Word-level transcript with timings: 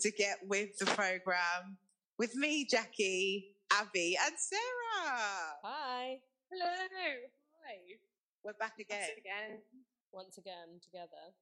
To 0.00 0.10
Get 0.12 0.38
With 0.46 0.78
the 0.78 0.86
Program 0.86 1.76
with 2.18 2.34
me, 2.36 2.66
Jackie, 2.70 3.54
Abby, 3.72 4.16
and 4.24 4.34
Sarah. 4.38 5.58
Hi. 5.64 6.18
Hello. 6.50 6.74
Hi. 7.66 7.76
We're 8.44 8.52
back 8.60 8.74
again. 8.78 9.00
Once 9.00 9.18
again. 9.18 9.58
Once 10.12 10.38
again, 10.38 10.80
together. 10.84 11.34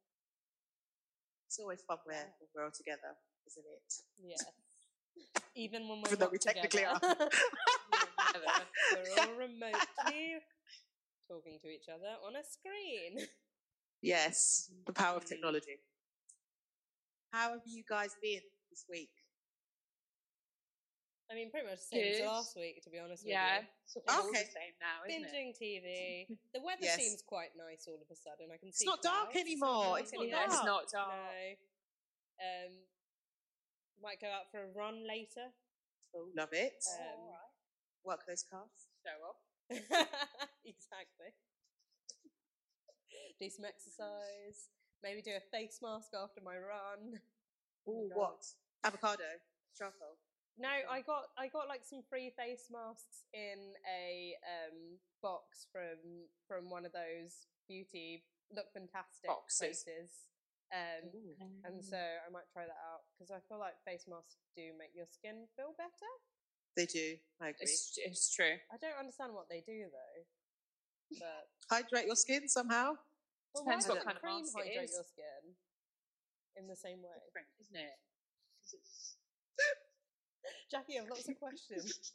It's 1.47 1.59
always 1.59 1.83
fun 1.87 1.99
when 2.07 2.17
we're 2.55 2.65
all 2.65 2.71
together, 2.75 3.13
isn't 3.47 3.65
it? 3.69 3.93
Yeah. 4.25 5.33
Even 5.55 5.89
when 5.89 6.01
we're 6.01 6.09
Even 6.09 6.19
though 6.19 6.25
not 6.27 6.33
we 6.33 6.39
technically 6.39 6.81
together. 6.81 7.01
Together. 8.33 8.65
we're 8.93 9.23
all 9.23 9.33
remotely 9.39 10.41
talking 11.29 11.59
to 11.63 11.69
each 11.69 11.89
other 11.93 12.17
on 12.27 12.37
a 12.37 12.45
screen. 12.45 13.27
Yes, 14.03 14.71
the 14.87 14.93
power 14.93 15.17
of 15.17 15.25
technology. 15.27 15.79
How 17.33 17.51
have 17.53 17.63
you 17.67 17.83
guys 17.89 18.11
been 18.23 18.41
this 18.71 18.85
week? 18.89 19.11
I 21.31 21.35
mean, 21.35 21.51
pretty 21.51 21.67
much 21.67 21.83
the 21.91 21.99
same 21.99 22.23
as 22.23 22.27
last 22.27 22.55
week, 22.55 22.83
to 22.85 22.91
be 22.91 22.99
honest 23.03 23.27
Yeah. 23.27 23.59
with 23.59 23.67
It's 23.85 23.97
all 24.09 24.29
Okay. 24.31 24.45
the 24.47 24.51
same 24.51 24.75
now, 24.79 25.03
you. 25.05 25.11
isn't 25.11 25.25
it? 25.27 25.35
Binging 25.35 25.59
TV. 25.59 26.39
The 26.55 26.61
weather 26.63 26.85
Yes. 26.87 26.97
seems 27.03 27.23
quite 27.23 27.51
nice 27.57 27.87
all 27.89 28.01
of 28.01 28.09
a 28.11 28.15
sudden. 28.15 28.51
I 28.53 28.59
can 28.59 28.69
see. 28.69 28.69
It's 28.71 28.79
see 28.79 28.87
not 28.87 29.03
dark 29.03 29.31
clouds. 29.33 29.37
anymore. 29.43 29.99
It's 29.99 30.11
dark 30.13 30.21
not 30.23 30.29
Yeah, 30.29 30.45
it's 30.45 30.55
dark. 30.55 30.67
not 30.67 30.89
dark. 30.93 31.59
No. 32.39 32.47
Um, 32.47 32.73
might 34.01 34.21
go 34.21 34.29
out 34.31 34.51
for 34.53 34.63
a 34.63 34.69
run 34.69 35.05
later. 35.07 35.51
Oh, 36.15 36.31
love 36.37 36.53
it. 36.53 36.85
Um, 37.01 37.07
All 37.19 37.31
right. 37.33 37.51
Work 38.05 38.25
those 38.27 38.45
cars. 38.45 38.87
Show 39.03 39.19
off. 39.27 39.43
exactly. 40.65 41.35
Do 43.41 43.51
some 43.51 43.65
exercise. 43.65 44.69
Maybe 45.07 45.23
do 45.23 45.39
a 45.39 45.45
face 45.55 45.79
mask 45.79 46.11
after 46.19 46.43
my 46.43 46.59
run. 46.59 47.23
Ooh, 47.87 48.11
God. 48.11 48.19
what? 48.19 48.43
Avocado, 48.83 49.39
charcoal. 49.79 50.19
No, 50.59 50.75
I 50.91 50.99
got 51.07 51.31
I 51.39 51.47
got 51.47 51.71
like 51.71 51.87
some 51.87 52.03
free 52.11 52.35
face 52.35 52.67
masks 52.75 53.23
in 53.31 53.79
a 53.87 54.35
um, 54.43 54.99
box 55.23 55.71
from 55.71 56.27
from 56.51 56.71
one 56.75 56.83
of 56.83 56.91
those 56.91 57.47
beauty 57.69 58.25
look 58.51 58.67
fantastic 58.75 59.31
Boxes. 59.31 59.87
places. 59.87 60.11
Um, 60.75 61.07
and 61.63 61.79
so 61.79 61.95
I 61.95 62.27
might 62.35 62.51
try 62.51 62.67
that 62.67 62.83
out 62.91 63.07
because 63.15 63.31
I 63.31 63.39
feel 63.47 63.63
like 63.63 63.79
face 63.87 64.11
masks 64.11 64.43
do 64.59 64.75
make 64.75 64.91
your 64.91 65.07
skin 65.07 65.47
feel 65.55 65.71
better. 65.79 66.11
They 66.75 66.91
do. 66.91 67.15
I 67.39 67.55
agree. 67.55 67.71
It's, 67.71 67.95
it's 68.03 68.35
true. 68.35 68.59
I 68.75 68.77
don't 68.83 68.99
understand 68.99 69.39
what 69.39 69.47
they 69.47 69.63
do 69.63 69.87
though. 69.87 70.19
But 71.23 71.47
Hydrate 71.71 72.11
your 72.11 72.19
skin 72.19 72.49
somehow. 72.49 72.99
Well, 73.57 73.65
Depends 73.65 73.89
why 73.89 73.95
what 73.97 74.05
doesn't 74.05 74.05
kind 74.05 74.17
of 74.17 74.23
cream 74.23 74.45
hydrate 74.45 74.93
your 74.93 75.05
skin 75.09 75.57
in 76.57 76.69
the 76.69 76.77
same 76.77 77.01
way. 77.01 77.17
Different, 77.25 77.49
isn't 77.65 77.77
it? 77.81 77.97
it's 78.77 79.17
Jackie, 80.71 80.99
I 80.99 81.01
have 81.03 81.09
lots 81.11 81.27
of 81.29 81.39
questions. 81.41 82.13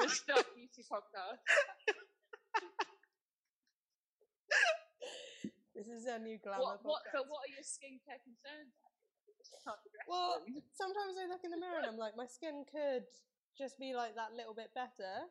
the 0.00 0.08
Stuff 0.08 0.46
Beauty 0.56 0.82
podcast. 0.88 1.44
this 5.76 5.86
is 5.86 6.06
a 6.08 6.18
new 6.18 6.38
glamour 6.40 6.80
What, 6.80 6.82
what, 6.82 7.02
podcast. 7.04 7.12
but 7.20 7.24
what 7.30 7.44
are 7.46 7.52
your 7.52 7.62
skincare 7.66 8.18
concerns? 8.24 8.72
Well, 10.08 10.40
sometimes 10.72 11.14
I 11.20 11.26
look 11.28 11.44
in 11.44 11.50
the 11.50 11.58
mirror 11.60 11.78
and 11.78 11.86
I'm 11.86 11.98
like, 12.00 12.16
my 12.16 12.26
skin 12.26 12.64
could 12.66 13.04
just 13.58 13.78
be 13.78 13.94
like 13.94 14.14
that 14.16 14.32
little 14.34 14.54
bit 14.54 14.72
better. 14.74 15.28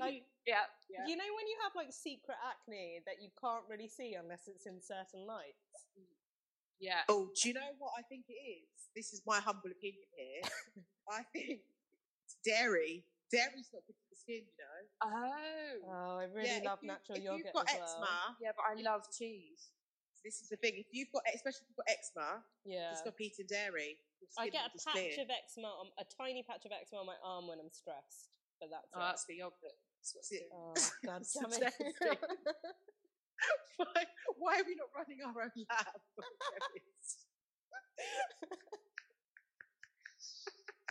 Like, 0.00 0.24
yeah, 0.46 0.64
yeah. 0.88 1.04
you 1.06 1.16
know, 1.16 1.28
when 1.36 1.46
you 1.46 1.56
have 1.62 1.72
like 1.76 1.92
secret 1.92 2.38
acne 2.40 3.00
that 3.06 3.20
you 3.20 3.28
can't 3.40 3.64
really 3.68 3.88
see 3.88 4.14
unless 4.14 4.48
it's 4.48 4.64
in 4.66 4.80
certain 4.80 5.26
lights. 5.26 5.60
Mm. 5.98 6.08
yeah. 6.80 7.02
Oh, 7.08 7.28
do 7.36 7.48
you 7.48 7.54
know 7.54 7.72
what 7.78 7.92
I 7.98 8.02
think 8.02 8.24
it 8.28 8.40
is? 8.40 8.88
This 8.96 9.12
is 9.12 9.20
my 9.26 9.40
humble 9.40 9.70
opinion 9.70 10.08
here. 10.16 10.42
I 11.10 11.22
think 11.32 11.60
it's 12.24 12.36
dairy. 12.44 13.04
Dairy's 13.32 13.68
not 13.74 13.82
good 13.84 13.96
for 13.98 14.08
the 14.08 14.16
skin, 14.16 14.42
you 14.46 14.56
know. 14.56 14.80
Oh. 15.04 15.90
Oh, 15.90 16.16
I 16.22 16.24
really 16.32 16.48
Yeah, 16.48 16.58
if 16.62 16.64
love 16.64 16.78
you- 16.82 16.88
natural 16.88 17.18
if 17.18 17.24
yogurt 17.24 17.38
you've 17.44 17.52
got 17.54 17.68
as 17.68 17.76
well. 17.76 17.84
eczema, 17.84 18.16
Yeah, 18.40 18.52
but 18.56 18.64
I 18.64 18.74
love 18.80 19.02
cheese. 19.12 19.68
this 20.24 20.40
is 20.40 20.48
the 20.48 20.56
thing. 20.56 20.80
If 20.80 20.86
you've 20.92 21.10
got, 21.12 21.22
especially 21.34 21.66
if 21.66 21.68
you've 21.74 21.82
got 21.84 21.90
eczema, 21.92 22.30
Yeah. 22.64 22.90
just 22.96 23.02
stop 23.04 23.20
eating 23.20 23.44
dairy. 23.50 23.98
Your 24.20 24.28
I 24.38 24.48
get 24.48 24.70
a 24.70 24.72
patch 24.72 24.94
clear. 24.96 25.20
of 25.20 25.28
eczema, 25.28 25.68
on, 25.68 25.92
a 26.00 26.04
tiny 26.08 26.42
patch 26.42 26.64
of 26.64 26.72
eczema 26.72 27.00
on 27.00 27.06
my 27.06 27.18
arm 27.22 27.48
when 27.48 27.58
I'm 27.60 27.68
stressed, 27.72 28.32
but 28.60 28.70
that's 28.70 28.88
Oh, 28.94 29.00
it. 29.00 29.04
that's 29.04 29.24
the 29.26 29.34
yogurt. 29.36 29.76
That's 30.00 30.14
what's 30.14 30.32
it. 30.32 30.48
doing. 30.48 30.52
Oh, 30.52 30.74
God 31.06 31.22
damn 31.34 31.52
it. 31.52 31.74
why, 33.76 34.04
why 34.38 34.52
are 34.60 34.64
we 34.66 34.74
not 34.78 34.90
running 34.94 35.20
our 35.24 35.42
own 35.42 35.50
lab? 35.68 36.00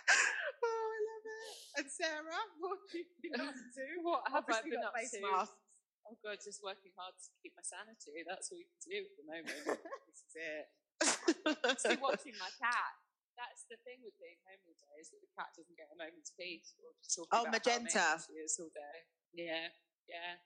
oh, 0.03 0.91
I 0.93 0.99
love 1.07 1.25
it. 1.25 1.55
And 1.79 1.87
Sarah, 1.89 2.43
what 2.61 2.77
have 2.77 2.93
you 2.93 3.05
been 3.21 3.41
up 3.41 3.55
to? 3.55 3.83
What 4.03 4.21
have 4.31 4.45
I 4.49 4.61
been 4.61 4.83
up 4.83 4.93
to? 4.93 5.21
masks. 5.21 5.55
Oh 6.03 6.19
god, 6.19 6.35
just 6.43 6.59
working 6.59 6.91
hard 6.99 7.15
to 7.15 7.29
keep 7.39 7.55
my 7.55 7.63
sanity. 7.63 8.27
That's 8.27 8.51
all 8.51 8.59
you 8.59 8.67
can 8.67 8.83
do 8.83 9.07
at 9.07 9.15
the 9.15 9.23
moment. 9.23 9.55
This 10.11 10.19
is 10.27 10.35
it. 10.35 10.67
Still 11.79 11.95
watching 12.03 12.35
my 12.35 12.51
cat. 12.59 12.91
That's 13.73 13.81
the 13.81 13.89
thing 13.89 14.05
with 14.05 14.13
being 14.21 14.37
home 14.45 14.61
all 14.69 14.77
day 14.77 15.01
is 15.01 15.09
that 15.09 15.17
the 15.25 15.33
cat 15.33 15.49
doesn't 15.57 15.73
get 15.73 15.89
a 15.89 15.97
moment's 15.97 16.29
peace. 16.37 16.77
Or 16.77 16.93
just 17.01 17.17
talking 17.17 17.33
Oh, 17.33 17.41
about 17.49 17.57
Magenta. 17.57 18.05
amazing 18.05 18.29
she 18.29 18.37
is 18.45 18.53
all 18.61 18.69
day. 18.69 18.97
Yeah, 19.33 19.65
yeah. 20.05 20.37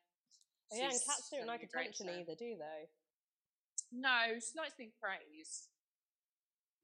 Oh, 0.71 0.75
yeah, 0.79 0.95
and 0.95 1.03
cats 1.03 1.27
don't 1.27 1.43
like 1.47 1.63
attention 1.67 2.07
either, 2.07 2.39
do 2.39 2.55
they? 2.55 2.87
No, 3.91 4.39
she 4.39 4.55
likes 4.55 4.79
being 4.79 4.95
praised. 4.95 5.67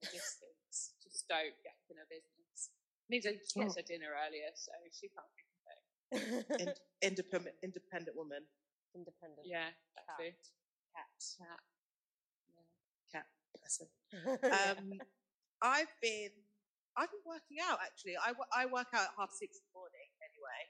Distance. 0.03 0.99
just 0.99 1.23
don't 1.31 1.55
get 1.63 1.79
in 1.87 1.95
her 1.95 2.07
business. 2.11 2.75
Needs 3.07 3.23
to 3.23 3.39
Oh. 3.39 3.71
get 3.71 3.75
her 3.79 3.87
dinner 3.87 4.11
earlier, 4.19 4.51
so 4.55 4.71
she 4.91 5.07
can't 5.15 5.31
be 5.31 5.43
complaining. 5.47 6.43
Ind- 6.59 6.83
independent, 6.99 7.55
independent 7.63 8.15
woman. 8.19 8.43
Independent. 8.91 9.47
Yeah, 9.47 9.71
cat. 9.95 10.19
exactly. 10.19 10.35
Cat. 10.91 11.07
Cat. 11.39 11.61
Yeah. 12.51 12.67
Cat. 13.15 13.27
Bless 13.55 13.79
her. 13.79 14.75
Um, 14.75 14.99
I've 15.63 15.91
been, 16.03 16.29
I've 16.99 17.09
been 17.09 17.23
working 17.25 17.57
out 17.63 17.79
actually. 17.81 18.19
I, 18.19 18.35
I 18.51 18.67
work 18.67 18.91
out 18.93 19.07
at 19.09 19.13
half 19.17 19.31
six 19.31 19.57
in 19.57 19.63
the 19.71 19.73
morning 19.79 20.09
anyway. 20.21 20.61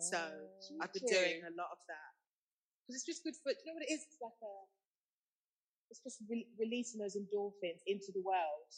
so 0.00 0.20
Oh. 0.20 0.78
I've 0.84 0.92
been 0.92 1.08
too. 1.08 1.16
doing 1.16 1.40
a 1.48 1.52
lot 1.56 1.72
of 1.72 1.80
that 1.88 2.12
because 2.84 3.00
it's 3.00 3.08
just 3.08 3.24
good 3.24 3.34
for. 3.40 3.52
Do 3.52 3.58
you 3.64 3.72
know 3.72 3.76
what 3.80 3.86
it 3.88 3.92
is? 3.92 4.04
It's 4.04 4.20
like 4.20 4.36
a. 4.44 4.54
It's 5.88 6.00
just 6.04 6.20
re- 6.28 6.48
releasing 6.60 7.00
those 7.00 7.16
endorphins 7.16 7.80
into 7.86 8.10
the 8.12 8.20
world, 8.24 8.68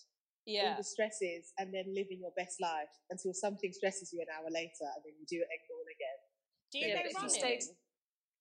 yeah. 0.45 0.75
all 0.75 0.77
the 0.77 0.85
stresses, 0.87 1.51
and 1.59 1.73
then 1.73 1.91
living 1.95 2.21
your 2.21 2.35
best 2.37 2.61
life 2.61 2.93
until 3.11 3.33
something 3.33 3.73
stresses 3.73 4.13
you 4.13 4.21
an 4.21 4.31
hour 4.31 4.51
later, 4.51 4.87
and 4.95 5.01
then 5.03 5.15
you 5.19 5.27
do 5.27 5.41
it 5.41 5.49
all 5.49 5.87
again. 5.91 6.19
Do 6.71 6.75
you 6.83 6.87
go 6.93 7.03
but 7.03 7.15
running? 7.23 7.63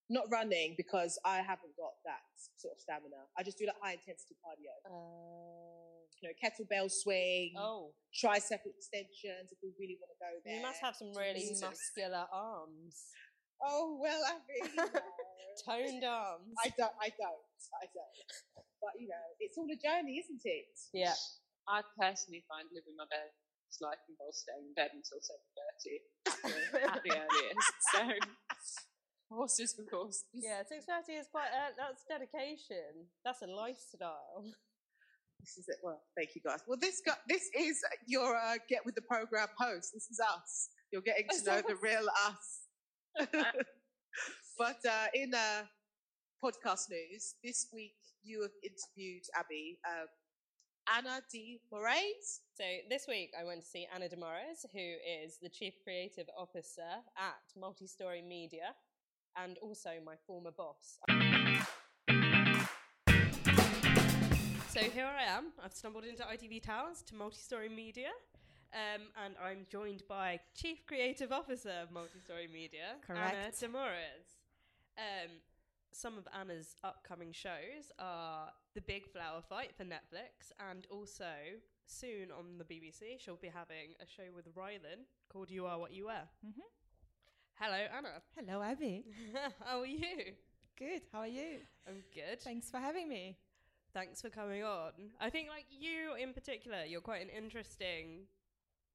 Not 0.10 0.26
running 0.30 0.70
because 0.78 1.18
I 1.26 1.42
haven't 1.42 1.74
got 1.78 1.98
that 2.06 2.22
sort 2.58 2.78
of 2.78 2.80
stamina. 2.82 3.26
I 3.38 3.42
just 3.42 3.58
do 3.58 3.66
like 3.66 3.80
high 3.82 3.98
intensity 3.98 4.38
cardio. 4.38 4.74
Uh, 4.86 5.55
You 6.22 6.30
know, 6.30 6.36
kettlebell 6.42 6.90
swing, 6.90 7.54
oh, 7.58 7.92
tricep 8.16 8.64
extensions 8.66 9.52
if 9.52 9.60
we 9.62 9.72
really 9.80 9.98
want 10.00 10.12
to 10.16 10.20
go 10.20 10.32
there. 10.46 10.56
you 10.56 10.62
must 10.64 10.80
have 10.82 10.96
some 10.96 11.12
really 11.14 11.42
Jesus. 11.42 11.62
muscular 11.62 12.26
arms, 12.32 12.96
Oh 13.64 13.98
well, 14.02 14.22
Abby. 14.26 14.60
no. 14.78 14.86
toned 15.66 16.04
arms. 16.04 16.52
I 16.64 16.70
don't. 16.78 16.92
I 17.00 17.10
don't. 17.16 17.48
I 17.82 17.86
don't. 17.96 18.28
But 18.82 19.00
you 19.00 19.08
know, 19.08 19.26
it's 19.40 19.58
all 19.58 19.68
a 19.72 19.80
journey, 19.80 20.20
isn't 20.24 20.42
it? 20.44 20.72
yeah. 20.94 21.16
I 21.68 21.82
personally 21.98 22.46
find 22.46 22.70
living 22.70 22.94
my 22.94 23.10
best 23.10 23.82
life 23.82 23.98
involves 24.08 24.46
staying 24.46 24.70
in 24.70 24.74
bed 24.78 24.94
until 24.94 25.18
seven 25.20 25.50
thirty 25.58 25.98
at 26.86 27.02
the 27.04 27.12
earliest. 27.12 27.74
So 27.92 28.02
horses 29.32 29.74
for 29.74 29.84
courses. 29.90 30.24
Yeah, 30.34 30.62
six 30.70 30.86
thirty 30.86 31.18
is 31.18 31.28
quite. 31.32 31.50
Uh, 31.50 31.74
that's 31.74 32.06
dedication. 32.06 33.10
That's 33.26 33.42
a 33.42 33.48
lifestyle. 33.50 34.46
This 35.46 35.58
is 35.58 35.66
it. 35.68 35.78
Well, 35.84 36.02
thank 36.18 36.34
you 36.34 36.42
guys. 36.42 36.62
Well, 36.66 36.80
this 36.82 37.04
guy, 37.06 37.14
this 37.30 37.44
is 37.56 37.80
your 38.08 38.36
uh, 38.36 38.56
get 38.68 38.84
with 38.84 38.96
the 38.96 39.04
program 39.04 39.48
host. 39.60 39.92
This 39.94 40.10
is 40.10 40.20
us. 40.20 40.70
You're 40.92 41.04
getting 41.04 41.28
to 41.30 41.46
know 41.46 41.62
the 41.68 41.76
real 41.84 42.08
us. 42.26 43.30
but 44.58 44.78
uh, 44.90 45.06
in 45.14 45.36
uh, 45.36 45.64
podcast 46.44 46.90
news 46.90 47.36
this 47.44 47.68
week, 47.72 47.94
you 48.24 48.42
have 48.42 48.58
interviewed 48.64 49.22
Abby 49.38 49.78
um, 49.88 50.08
Ana 50.98 51.22
De 51.32 51.60
Moraes. 51.72 52.42
So 52.56 52.64
this 52.90 53.06
week 53.08 53.30
I 53.40 53.44
went 53.44 53.62
to 53.62 53.68
see 53.68 53.88
Ana 53.94 54.10
De 54.10 54.16
Moraes, 54.16 54.66
who 54.74 54.96
is 55.24 55.38
the 55.44 55.50
Chief 55.50 55.76
Creative 55.84 56.26
Officer 56.36 57.04
at 57.18 57.44
MultiStory 57.56 58.28
Media 58.28 58.74
and 59.38 59.60
also 59.60 59.92
my 60.04 60.16
former 60.26 60.52
boss. 60.58 60.98
So 64.76 64.82
here 64.82 65.06
I 65.08 65.24
am. 65.24 65.54
I've 65.64 65.74
stumbled 65.74 66.04
into 66.04 66.24
ITV 66.24 66.62
Towers 66.62 67.02
to 67.04 67.14
MultiStory 67.14 67.74
Media. 67.74 68.10
Um, 68.74 69.04
and 69.24 69.34
I'm 69.42 69.66
joined 69.72 70.04
by 70.10 70.42
Chief 70.54 70.86
Creative 70.86 71.32
Officer 71.32 71.72
of 71.82 71.92
MultiStory 71.92 72.52
Media, 72.52 72.98
Ana 73.08 73.20
Correct. 73.22 73.58
De 73.62 73.68
Moraes. 73.70 74.36
Um, 74.98 75.32
some 75.94 76.18
of 76.18 76.28
Ana's 76.38 76.76
upcoming 76.84 77.32
shows 77.32 77.90
are 78.00 78.50
The 78.74 78.82
Big 78.82 79.08
Flower 79.08 79.42
Fight 79.48 79.72
for 79.78 79.86
Netflix, 79.86 80.52
and 80.70 80.86
also 80.92 81.32
soon 81.86 82.30
on 82.38 82.58
the 82.58 82.66
BBC, 82.66 83.18
she'll 83.20 83.38
be 83.38 83.48
having 83.48 83.96
a 84.02 84.06
show 84.06 84.30
with 84.36 84.54
Rylan 84.56 85.06
called 85.32 85.50
You 85.50 85.68
Are 85.68 85.80
What 85.80 85.94
You 85.94 86.08
Wear. 86.08 86.28
Mhm. 86.46 86.60
Hello, 87.54 87.78
Ana. 87.96 88.22
Hello, 88.38 88.62
Abby. 88.62 89.06
How 89.64 89.80
are 89.80 89.86
you? 89.86 90.34
Good. 90.78 91.04
How 91.14 91.20
are 91.20 91.28
you? 91.28 91.60
I'm 91.88 92.04
good. 92.14 92.42
Thanks 92.42 92.70
for 92.70 92.80
having 92.80 93.08
me. 93.08 93.38
Thanks 93.96 94.22
for 94.22 94.30
coming 94.30 94.62
on. 94.62 94.92
I 95.22 95.30
think, 95.30 95.48
like 95.48 95.66
you 95.72 96.16
in 96.22 96.34
particular, 96.34 96.84
you're 96.86 97.00
quite 97.00 97.22
an 97.22 97.30
interesting, 97.30 98.28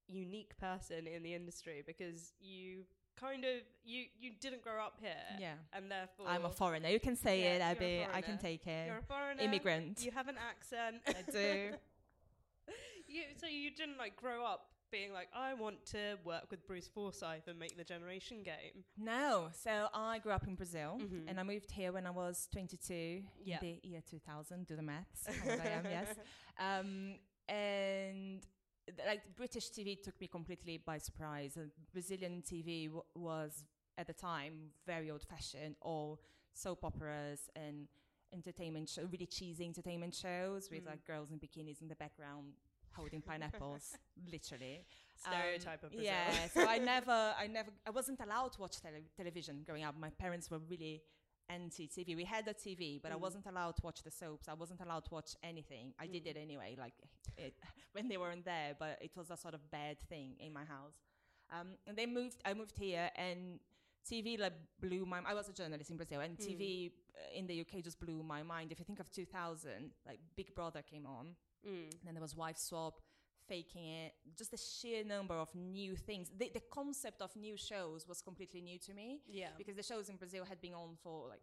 unique 0.07 0.55
person 0.59 1.07
in 1.07 1.23
the 1.23 1.33
industry 1.33 1.81
because 1.85 2.33
you 2.39 2.83
kind 3.19 3.43
of 3.43 3.55
you 3.83 4.05
you 4.19 4.29
didn't 4.39 4.61
grow 4.61 4.79
up 4.79 4.97
here, 5.01 5.25
Yeah. 5.39 5.55
and 5.73 5.89
therefore 5.89 6.27
I'm 6.27 6.45
a 6.45 6.51
foreigner. 6.51 6.89
You 6.89 6.99
can 6.99 7.15
say 7.15 7.41
Yeah, 7.41 7.55
it, 7.55 7.61
Abby. 7.61 8.05
I 8.13 8.21
can 8.21 8.37
take 8.37 8.67
it. 8.67 8.85
You're 8.85 8.99
a 8.99 9.01
foreigner, 9.01 9.41
Immigrant. 9.41 10.05
You 10.05 10.11
have 10.11 10.27
an 10.27 10.37
accent. 10.37 10.97
I 11.07 11.31
do. 11.31 11.71
you 13.07 13.23
so 13.39 13.47
you 13.47 13.71
didn't 13.71 13.97
like 13.97 14.15
grow 14.15 14.45
up 14.45 14.67
being 14.91 15.13
like, 15.13 15.29
I 15.33 15.53
want 15.53 15.85
to 15.87 16.17
work 16.25 16.47
with 16.51 16.65
Bruce 16.67 16.87
Forsyth 16.87 17.47
and 17.47 17.57
make 17.57 17.77
the 17.77 17.83
Generation 17.83 18.43
Game. 18.43 18.83
No. 18.97 19.49
So 19.53 19.87
I 19.93 20.19
grew 20.19 20.31
up 20.33 20.45
in 20.47 20.55
Brazil 20.55 20.97
Mhm. 20.99 21.27
and 21.29 21.39
I 21.39 21.43
moved 21.43 21.71
here 21.71 21.91
when 21.91 22.05
I 22.05 22.11
was 22.11 22.47
22 22.51 23.23
Yeah. 23.43 23.59
in 23.61 23.79
the 23.81 23.87
year 23.87 24.01
2000. 24.01 24.67
Do 24.67 24.75
the 24.75 24.81
maths. 24.83 25.27
I 25.27 25.67
am, 25.77 25.85
yes. 25.85 26.15
Um, 26.59 27.17
and 27.47 28.45
like 29.07 29.35
British 29.35 29.69
TV 29.71 29.95
took 30.01 30.19
me 30.19 30.27
completely 30.27 30.77
by 30.77 30.97
surprise. 30.97 31.55
And 31.57 31.71
Brazilian 31.93 32.41
TV 32.41 32.85
w- 32.87 33.03
was 33.15 33.63
at 33.97 34.07
the 34.07 34.13
time 34.13 34.71
very 34.85 35.09
old 35.09 35.23
fashioned, 35.23 35.75
all 35.81 36.19
soap 36.53 36.83
operas 36.83 37.49
and 37.55 37.87
entertainment 38.33 38.89
show, 38.89 39.03
really 39.05 39.25
cheesy 39.27 39.65
entertainment 39.65 40.13
shows 40.15 40.69
with 40.69 40.83
Mm. 40.83 40.87
like 40.87 41.05
girls 41.05 41.31
in 41.31 41.39
bikinis 41.39 41.81
in 41.81 41.87
the 41.87 41.95
background 41.95 42.53
holding 42.93 43.21
pineapples, 43.21 43.95
literally. 44.31 44.85
Stereotype 45.17 45.83
of 45.83 45.91
Brazil. 45.91 46.05
Yeah, 46.05 46.47
so 46.53 46.65
I 46.67 46.77
never, 46.93 47.33
I 47.37 47.47
never, 47.47 47.69
I 47.85 47.91
wasn't 47.91 48.19
allowed 48.21 48.53
to 48.53 48.61
watch 48.61 48.81
tele- 48.81 49.09
television 49.15 49.63
growing 49.65 49.83
up. 49.83 49.95
My 49.99 50.09
parents 50.09 50.49
were 50.49 50.59
really 50.59 51.03
anti 51.49 51.87
TV. 51.87 52.15
We 52.15 52.23
had 52.23 52.47
a 52.47 52.53
TV, 52.53 52.99
but 53.01 53.11
I 53.11 53.15
Mm. 53.15 53.19
wasn't 53.21 53.45
allowed 53.45 53.75
to 53.77 53.81
watch 53.83 54.01
the 54.03 54.11
soaps. 54.11 54.47
I 54.47 54.53
wasn't 54.53 54.81
allowed 54.81 55.05
to 55.05 55.13
watch 55.13 55.35
anything. 55.43 55.93
I 55.99 56.07
did 56.07 56.23
Mm. 56.25 56.31
it 56.31 56.37
anyway, 56.37 56.75
like 56.79 56.93
it, 57.37 57.53
when 57.93 58.07
they 58.07 58.17
weren't 58.17 58.45
there, 58.45 58.75
but 58.79 58.97
it 59.01 59.11
was 59.15 59.29
a 59.29 59.37
sort 59.37 59.53
of 59.53 59.69
bad 59.69 59.97
thing 60.09 60.35
in 60.39 60.53
my 60.53 60.63
house. 60.65 60.95
Um, 61.51 61.75
and 61.85 61.97
they 61.97 62.05
moved. 62.05 62.41
I 62.45 62.53
moved 62.53 62.77
here, 62.77 63.09
and 63.15 63.59
TV 64.09 64.37
like 64.39 64.53
blew 64.79 65.05
my. 65.05 65.19
I 65.25 65.33
was 65.33 65.49
a 65.49 65.53
journalist 65.53 65.91
in 65.91 65.97
Brazil, 65.97 66.21
and 66.21 66.37
Mm. 66.37 66.45
TV 66.47 66.91
uh, 67.15 67.37
in 67.37 67.45
the 67.45 67.59
UK 67.61 67.81
just 67.83 67.99
blew 67.99 68.23
my 68.23 68.41
mind. 68.41 68.71
If 68.71 68.79
you 68.79 68.85
think 68.85 68.99
of 69.01 69.11
2000, 69.11 69.91
like 70.07 70.19
Big 70.35 70.55
Brother 70.55 70.81
came 70.81 71.05
on, 71.05 71.35
Mm. 71.67 71.91
then 72.03 72.13
there 72.15 72.21
was 72.21 72.35
wife 72.35 72.57
swap, 72.57 72.99
faking 73.47 73.85
it. 73.85 74.13
Just 74.37 74.51
the 74.51 74.57
sheer 74.57 75.03
number 75.03 75.35
of 75.35 75.53
new 75.55 75.95
things. 75.95 76.29
The, 76.37 76.49
the 76.53 76.61
concept 76.71 77.21
of 77.21 77.35
new 77.35 77.57
shows 77.57 78.07
was 78.07 78.21
completely 78.21 78.61
new 78.61 78.79
to 78.79 78.93
me 78.93 79.21
Yeah. 79.27 79.49
because 79.57 79.75
the 79.75 79.83
shows 79.83 80.09
in 80.09 80.15
Brazil 80.17 80.45
had 80.45 80.59
been 80.61 80.73
on 80.73 80.95
for 81.03 81.27
like 81.27 81.41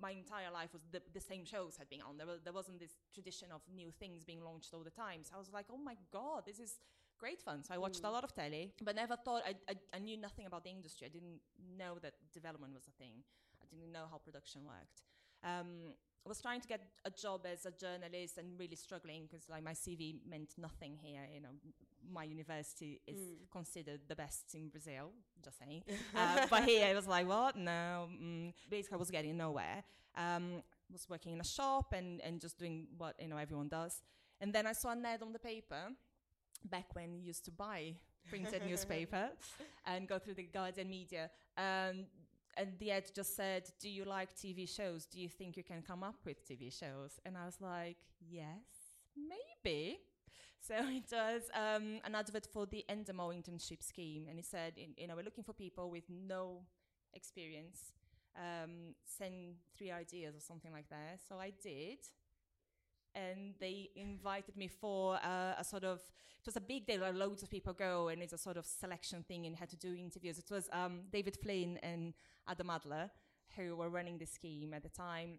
my 0.00 0.10
entire 0.10 0.50
life 0.52 0.72
was 0.74 0.82
the, 0.92 1.00
the 1.14 1.20
same 1.20 1.44
shows 1.44 1.76
had 1.78 1.88
been 1.88 2.02
on. 2.02 2.18
There, 2.18 2.26
was, 2.26 2.40
there 2.44 2.52
wasn't 2.52 2.80
this 2.80 2.96
tradition 3.14 3.48
of 3.50 3.62
new 3.74 3.90
things 3.90 4.24
being 4.24 4.42
launched 4.42 4.74
all 4.74 4.82
the 4.84 4.90
time. 4.90 5.20
So 5.22 5.32
I 5.36 5.38
was 5.38 5.50
like, 5.52 5.66
oh 5.72 5.78
my 5.78 5.96
god, 6.12 6.42
this 6.46 6.58
is 6.58 6.80
great 7.18 7.40
fun. 7.40 7.62
So 7.62 7.72
I 7.74 7.78
watched 7.78 8.00
a 8.00 8.08
Mm. 8.08 8.12
lot 8.12 8.24
of 8.24 8.34
telly, 8.34 8.74
but 8.82 8.94
never 8.94 9.16
thought 9.16 9.42
I, 9.46 9.54
I, 9.70 9.74
I 9.94 9.98
knew 10.00 10.18
nothing 10.18 10.44
about 10.44 10.64
the 10.64 10.70
industry. 10.70 11.06
I 11.06 11.10
didn't 11.10 11.40
know 11.78 11.98
that 12.02 12.12
development 12.32 12.74
was 12.74 12.86
a 12.88 12.90
thing. 13.02 13.22
I 13.62 13.66
didn't 13.70 13.90
know 13.90 14.04
how 14.10 14.18
production 14.18 14.62
worked. 14.66 15.00
Um, 15.42 15.94
I 16.26 16.28
was 16.28 16.40
trying 16.40 16.60
to 16.60 16.66
get 16.66 16.80
a 17.04 17.10
job 17.10 17.46
as 17.46 17.66
a 17.66 17.70
journalist 17.70 18.36
and 18.36 18.58
really 18.58 18.74
struggling 18.74 19.28
because 19.28 19.48
like 19.48 19.62
my 19.62 19.74
CV 19.74 20.16
meant 20.28 20.54
nothing 20.58 20.98
here. 21.00 21.22
You 21.32 21.40
know, 21.40 21.54
my 22.12 22.24
university 22.24 23.00
is 23.06 23.20
Mm. 23.20 23.50
considered 23.52 24.00
the 24.08 24.16
best 24.16 24.54
in 24.54 24.68
Brazil. 24.68 25.12
Just 25.44 25.58
saying. 25.60 25.84
uh, 26.16 26.46
but 26.50 26.64
here 26.64 26.88
it 26.88 26.96
was 26.96 27.06
like, 27.06 27.28
what? 27.28 27.56
No. 27.56 28.08
Mm. 28.10 28.52
Basically, 28.68 28.96
I 28.96 28.98
was 28.98 29.10
getting 29.10 29.36
nowhere. 29.36 29.84
Um, 30.16 30.62
was 30.92 31.08
working 31.08 31.32
in 31.34 31.40
a 31.40 31.44
shop 31.44 31.92
and, 31.92 32.20
and 32.22 32.40
just 32.40 32.58
doing 32.58 32.88
what 32.98 33.14
you 33.20 33.28
know 33.28 33.36
everyone 33.36 33.68
does. 33.68 34.02
And 34.40 34.52
then 34.52 34.66
I 34.66 34.72
saw 34.72 34.90
an 34.90 35.06
ad 35.06 35.22
on 35.22 35.32
the 35.32 35.38
paper 35.38 35.82
back 36.64 36.94
when 36.94 37.14
you 37.14 37.22
used 37.22 37.44
to 37.44 37.52
buy 37.52 37.94
printed 38.28 38.62
newspaper 38.70 39.30
and 39.84 40.08
go 40.08 40.18
through 40.18 40.34
the 40.34 40.44
Guardian 40.44 40.90
media. 40.90 41.30
Um, 41.56 42.06
and 42.56 42.78
the 42.78 42.90
ad 42.92 43.10
just 43.14 43.36
said, 43.36 43.70
"Do 43.80 43.88
you 43.88 44.04
like 44.04 44.34
TV 44.34 44.66
shows? 44.66 45.06
Do 45.06 45.20
you 45.20 45.28
think 45.28 45.56
you 45.56 45.62
can 45.62 45.82
come 45.82 46.02
up 46.02 46.16
with 46.24 46.44
TV 46.48 46.70
shows?" 46.70 47.20
And 47.24 47.36
I 47.36 47.44
was 47.46 47.60
like, 47.60 47.96
"Yes, 48.20 48.66
maybe." 49.16 50.00
So 50.60 50.74
it 50.78 51.10
was 51.12 51.42
um, 51.54 52.00
an 52.04 52.14
advert 52.14 52.46
for 52.52 52.66
the 52.66 52.84
Endemol 52.88 53.34
internship 53.34 53.82
scheme, 53.82 54.26
and 54.28 54.38
it 54.38 54.46
said, 54.46 54.74
you 54.96 55.06
know, 55.06 55.14
we're 55.16 55.24
looking 55.24 55.44
for 55.44 55.52
people 55.52 55.90
with 55.90 56.04
no 56.08 56.62
experience. 57.14 57.92
Um, 58.36 58.94
send 59.04 59.56
three 59.78 59.90
ideas 59.90 60.36
or 60.36 60.40
something 60.40 60.72
like 60.72 60.88
that. 60.90 61.20
So 61.26 61.36
I 61.38 61.52
did, 61.62 61.98
and 63.16 63.54
they 63.58 63.90
invited 63.96 64.56
me 64.56 64.68
for 64.68 65.16
a 65.16 65.64
sort 65.64 65.84
of. 65.84 66.00
It 66.40 66.46
was 66.46 66.56
a 66.56 66.60
big 66.60 66.86
day. 66.86 66.96
Like 66.98 67.14
loads 67.14 67.42
of 67.42 67.50
people 67.50 67.72
go, 67.72 68.08
and 68.08 68.22
it's 68.22 68.32
a 68.32 68.38
sort 68.38 68.56
of 68.56 68.66
selection 68.66 69.24
thing, 69.24 69.46
and 69.46 69.56
had 69.56 69.70
to 69.70 69.76
do 69.76 69.94
interviews. 69.94 70.38
It 70.38 70.50
was 70.50 70.68
um, 70.72 71.00
David 71.10 71.36
Flynn 71.42 71.78
and 71.82 72.14
Adam 72.46 72.70
Adler 72.70 73.10
who 73.56 73.76
were 73.76 73.88
running 73.88 74.18
the 74.18 74.26
scheme 74.26 74.74
at 74.74 74.82
the 74.82 74.88
time. 74.88 75.38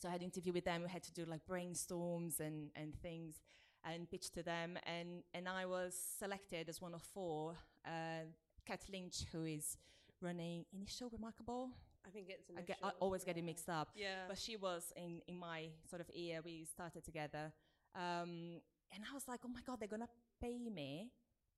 So 0.00 0.08
I 0.08 0.12
had 0.12 0.20
an 0.20 0.26
interview 0.26 0.52
with 0.52 0.64
them. 0.64 0.82
We 0.82 0.88
had 0.88 1.02
to 1.04 1.12
do 1.12 1.24
like 1.24 1.46
brainstorms 1.46 2.40
and, 2.40 2.70
and 2.74 2.94
things 3.00 3.40
and 3.84 4.10
pitch 4.10 4.30
to 4.32 4.42
them. 4.42 4.78
And, 4.86 5.22
and 5.34 5.48
I 5.48 5.66
was 5.66 5.96
selected 6.18 6.68
as 6.68 6.80
one 6.80 6.94
of 6.94 7.02
four. 7.02 7.56
Uh, 7.86 8.24
Kat 8.66 8.80
Lynch, 8.90 9.24
who 9.30 9.44
is 9.44 9.76
running 10.20 10.64
Initial 10.74 11.10
Remarkable. 11.10 11.70
I 12.06 12.10
think 12.10 12.26
it's. 12.28 12.44
I, 12.56 12.62
get, 12.62 12.78
I 12.82 12.90
always 13.00 13.24
get 13.24 13.36
it 13.36 13.44
mixed 13.44 13.68
up. 13.68 13.88
Yeah. 13.94 14.26
But 14.28 14.38
she 14.38 14.56
was 14.56 14.92
in, 14.96 15.20
in 15.26 15.36
my 15.38 15.68
sort 15.88 16.00
of 16.00 16.10
ear. 16.14 16.40
We 16.44 16.64
started 16.64 17.04
together. 17.04 17.52
Um, 17.94 18.60
and 18.92 19.02
I 19.10 19.14
was 19.14 19.26
like, 19.28 19.40
oh 19.44 19.48
my 19.48 19.60
God, 19.66 19.80
they're 19.80 19.88
going 19.88 20.02
to 20.02 20.08
pay 20.40 20.58
me 20.58 21.10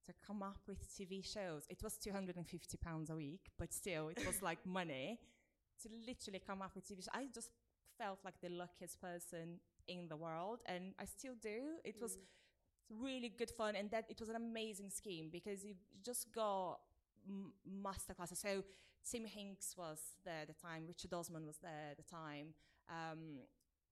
to 0.07 0.13
come 0.27 0.43
up 0.43 0.61
with 0.69 0.79
TV 0.89 1.25
shows. 1.25 1.65
It 1.69 1.83
was 1.83 1.99
£250 1.99 3.11
a 3.11 3.17
week, 3.17 3.51
but 3.59 3.73
still, 3.73 4.09
it 4.09 4.25
was 4.25 4.41
like 4.43 4.65
money 4.81 5.19
to 5.83 5.89
literally 6.07 6.41
come 6.47 6.63
up 6.63 6.73
with 6.75 6.85
TV 6.87 6.99
shows. 6.99 7.09
I 7.13 7.27
just 7.35 7.51
felt 7.99 8.19
like 8.25 8.35
the 8.41 8.49
luckiest 8.51 9.01
person 9.01 9.59
in 9.89 10.07
the 10.09 10.17
world, 10.17 10.61
and 10.67 10.95
I 10.99 11.05
still 11.07 11.35
do. 11.43 11.59
It 11.85 11.97
was 12.01 12.17
Mm. 12.89 13.03
really 13.03 13.29
good 13.37 13.51
fun, 13.51 13.75
and 13.75 13.91
that 13.91 14.05
it 14.09 14.21
was 14.21 14.29
an 14.29 14.37
amazing 14.37 14.91
scheme 14.91 15.29
because 15.33 15.65
you 15.65 15.75
just 16.05 16.33
got 16.33 16.79
masterclasses. 17.69 18.37
So 18.37 18.63
Tim 19.11 19.25
Hinks 19.25 19.75
was 19.77 19.99
there 20.25 20.43
at 20.43 20.49
the 20.49 20.55
time, 20.55 20.85
Richard 20.87 21.13
Osman 21.15 21.47
was 21.47 21.59
there 21.59 21.91
at 21.93 21.97
the 21.97 22.03
time, 22.03 22.49
um, 22.89 23.39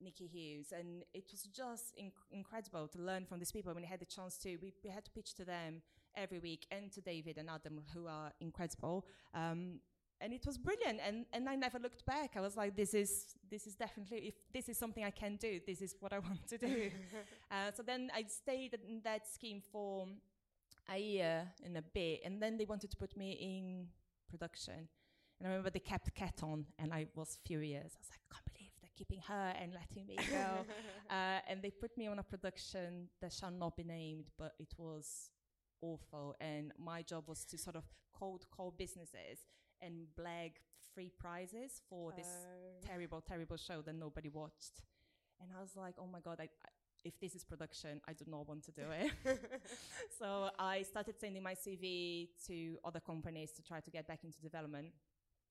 Nikki 0.01 0.27
Hughes, 0.27 0.73
and 0.73 1.05
it 1.15 1.25
was 1.31 1.43
just 1.45 1.97
inc- 1.97 2.27
incredible 2.33 2.89
to 2.89 2.99
learn 2.99 3.25
from 3.25 3.39
these 3.39 3.53
people. 3.53 3.73
When 3.73 3.83
we 3.83 3.89
had 3.89 4.01
the 4.01 4.07
chance 4.07 4.37
to, 4.39 4.57
we, 4.57 4.73
we 4.83 4.91
had 4.91 5.05
to 5.05 5.11
pitch 5.13 5.35
to 5.35 5.45
them 5.45 5.83
every 6.17 6.41
week, 6.41 6.67
and 6.71 6.91
to 6.93 7.01
David 7.01 7.39
and 7.39 7.49
Adam, 7.49 7.81
who 7.95 8.07
are 8.07 8.33
incredible. 8.41 9.07
Um, 9.35 9.81
and 10.21 10.33
it 10.33 10.47
was 10.47 10.59
brilliant, 10.59 11.01
and, 11.07 11.27
and 11.33 11.49
I 11.49 11.55
never 11.55 11.79
looked 11.79 12.05
back. 12.07 12.33
I 12.37 12.41
was 12.41 12.57
like, 12.57 12.77
this 12.77 12.95
is 12.95 13.37
this 13.51 13.67
is 13.67 13.75
definitely 13.75 14.19
if 14.29 14.35
this 14.53 14.69
is 14.69 14.79
something 14.79 15.05
I 15.05 15.11
can 15.11 15.37
do, 15.37 15.61
this 15.67 15.83
is 15.83 15.97
what 16.01 16.13
I 16.13 16.19
want 16.19 16.47
to 16.49 16.59
do. 16.59 16.91
Uh, 17.51 17.71
so 17.73 17.85
then 17.85 18.11
I 18.13 18.25
stayed 18.25 18.77
in 18.89 19.01
that 19.05 19.29
scheme 19.29 19.63
for 19.71 20.09
a 20.93 20.99
year 20.99 21.47
and 21.65 21.77
a 21.77 21.83
bit, 21.83 22.23
and 22.25 22.43
then 22.43 22.57
they 22.57 22.65
wanted 22.65 22.91
to 22.91 22.97
put 22.97 23.17
me 23.17 23.33
in 23.33 23.87
production. 24.29 24.89
And 25.39 25.47
I 25.49 25.51
remember 25.51 25.71
they 25.71 25.81
kept 25.81 26.15
Cat 26.15 26.41
on, 26.43 26.65
and 26.79 26.93
I 26.93 27.07
was 27.15 27.39
furious. 27.45 27.93
I 27.97 27.99
was 28.01 28.11
like, 28.11 28.21
I 28.31 28.35
can't 28.35 28.45
believe 28.55 28.71
they're 28.81 28.91
keeping 28.97 29.21
her 29.29 29.53
and 29.61 29.73
letting 29.73 30.07
me 30.07 30.17
go. 30.31 30.65
uh, 31.11 31.41
and 31.49 31.61
they 31.63 31.71
put 31.71 31.97
me 31.99 32.07
on 32.07 32.19
a 32.19 32.23
production 32.23 33.09
that 33.21 33.33
shall 33.33 33.51
not 33.51 33.77
be 33.77 33.83
named, 33.85 34.27
but 34.39 34.53
it 34.59 34.73
was 34.79 35.31
awful. 35.83 36.35
And 36.41 36.73
my 36.79 37.03
job 37.03 37.25
was 37.29 37.45
to 37.47 37.59
sort 37.59 37.77
of 37.77 37.85
cold 38.13 38.47
call 38.51 38.71
businesses 38.77 39.41
and 39.83 40.07
blag 40.19 40.53
free 40.95 41.11
prizes 41.19 41.83
for 41.89 42.13
this 42.17 42.27
Oh. 42.29 42.87
terrible, 42.87 43.21
terrible 43.21 43.57
show 43.57 43.83
that 43.83 43.95
nobody 43.95 44.29
watched. 44.29 44.81
And 45.41 45.51
I 45.57 45.61
was 45.61 45.75
like, 45.77 45.97
oh 45.99 46.07
my 46.07 46.21
God, 46.21 46.39
I, 46.41 46.45
I, 46.45 46.69
if 47.05 47.19
this 47.21 47.35
is 47.35 47.43
production, 47.45 48.01
I 48.09 48.13
do 48.13 48.25
not 48.29 48.47
want 48.49 48.63
to 48.65 48.73
do 48.73 48.85
it. 48.91 49.13
so 50.19 50.51
I 50.59 50.83
started 50.83 51.19
sending 51.19 51.43
my 51.43 51.55
CV 51.55 52.29
to 52.47 52.79
other 52.85 53.01
companies 53.01 53.51
to 53.53 53.63
try 53.63 53.81
to 53.81 53.91
get 53.91 54.07
back 54.07 54.21
into 54.25 54.41
development. 54.41 54.93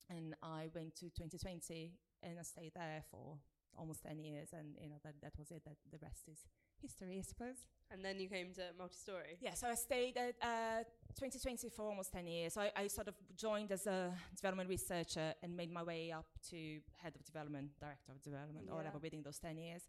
And 0.10 0.36
I 0.43 0.69
went 0.74 0.95
to 0.98 1.05
2020 1.05 1.93
and 2.22 2.39
I 2.39 2.43
stayed 2.43 2.74
there 2.75 3.03
for 3.10 3.38
almost 3.77 4.03
10 4.03 4.19
years, 4.19 4.50
and 4.53 4.75
you 4.79 4.89
know 4.89 4.98
that 5.03 5.15
that 5.22 5.33
was 5.38 5.51
it. 5.51 5.63
That 5.65 5.77
the 5.91 5.98
rest 6.01 6.27
is 6.31 6.39
history, 6.81 7.17
I 7.19 7.22
suppose. 7.22 7.65
And 7.91 8.03
then 8.03 8.19
you 8.19 8.27
came 8.27 8.53
to 8.53 8.62
MultiStory. 8.79 9.38
Yeah, 9.39 9.53
so 9.53 9.67
I 9.67 9.75
stayed 9.75 10.17
at 10.17 10.36
uh, 10.41 10.83
2020 11.15 11.69
for 11.69 11.89
almost 11.89 12.12
10 12.12 12.25
years. 12.27 12.53
So 12.53 12.62
I, 12.62 12.72
I, 12.75 12.88
sort 12.88 13.07
of 13.07 13.15
joined 13.38 13.72
as 13.72 13.86
a 13.86 14.12
development 14.36 14.69
researcher 14.69 15.33
and 15.43 15.55
made 15.55 15.72
my 15.72 15.83
way 15.83 16.12
up 16.12 16.25
to 16.50 16.79
head 17.01 17.13
of 17.15 17.24
development, 17.24 17.69
director 17.79 18.12
of 18.12 18.22
development, 18.22 18.65
Yeah. 18.65 18.74
or 18.74 18.77
whatever 18.77 18.98
within 18.98 19.22
those 19.22 19.38
10 19.38 19.57
years. 19.57 19.83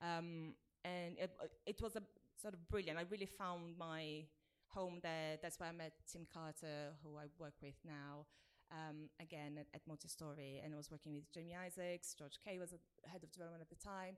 Um, 0.00 0.54
and 0.84 1.18
it, 1.18 1.30
it 1.66 1.82
was 1.82 1.96
a 1.96 2.02
sort 2.40 2.54
of 2.54 2.66
brilliant. 2.68 2.98
I 2.98 3.04
really 3.10 3.26
found 3.26 3.76
my 3.76 4.24
home 4.68 5.00
there. 5.02 5.36
That's 5.42 5.60
where 5.60 5.68
I 5.68 5.72
met 5.72 5.92
Tim 6.10 6.26
Carter, 6.32 6.94
who 7.02 7.16
I 7.16 7.26
work 7.38 7.54
with 7.60 7.74
now. 7.84 8.26
Um, 8.70 9.10
again 9.18 9.58
at, 9.58 9.66
at 9.74 9.82
MultiStory, 9.90 10.64
and 10.64 10.72
I 10.72 10.76
was 10.76 10.92
working 10.92 11.12
with 11.12 11.26
Jamie 11.32 11.56
Isaacs. 11.56 12.14
George 12.14 12.38
Kay 12.44 12.56
was 12.60 12.72
a 12.72 12.78
head 13.08 13.24
of 13.24 13.32
development 13.32 13.62
at 13.62 13.68
the 13.68 13.74
time, 13.84 14.14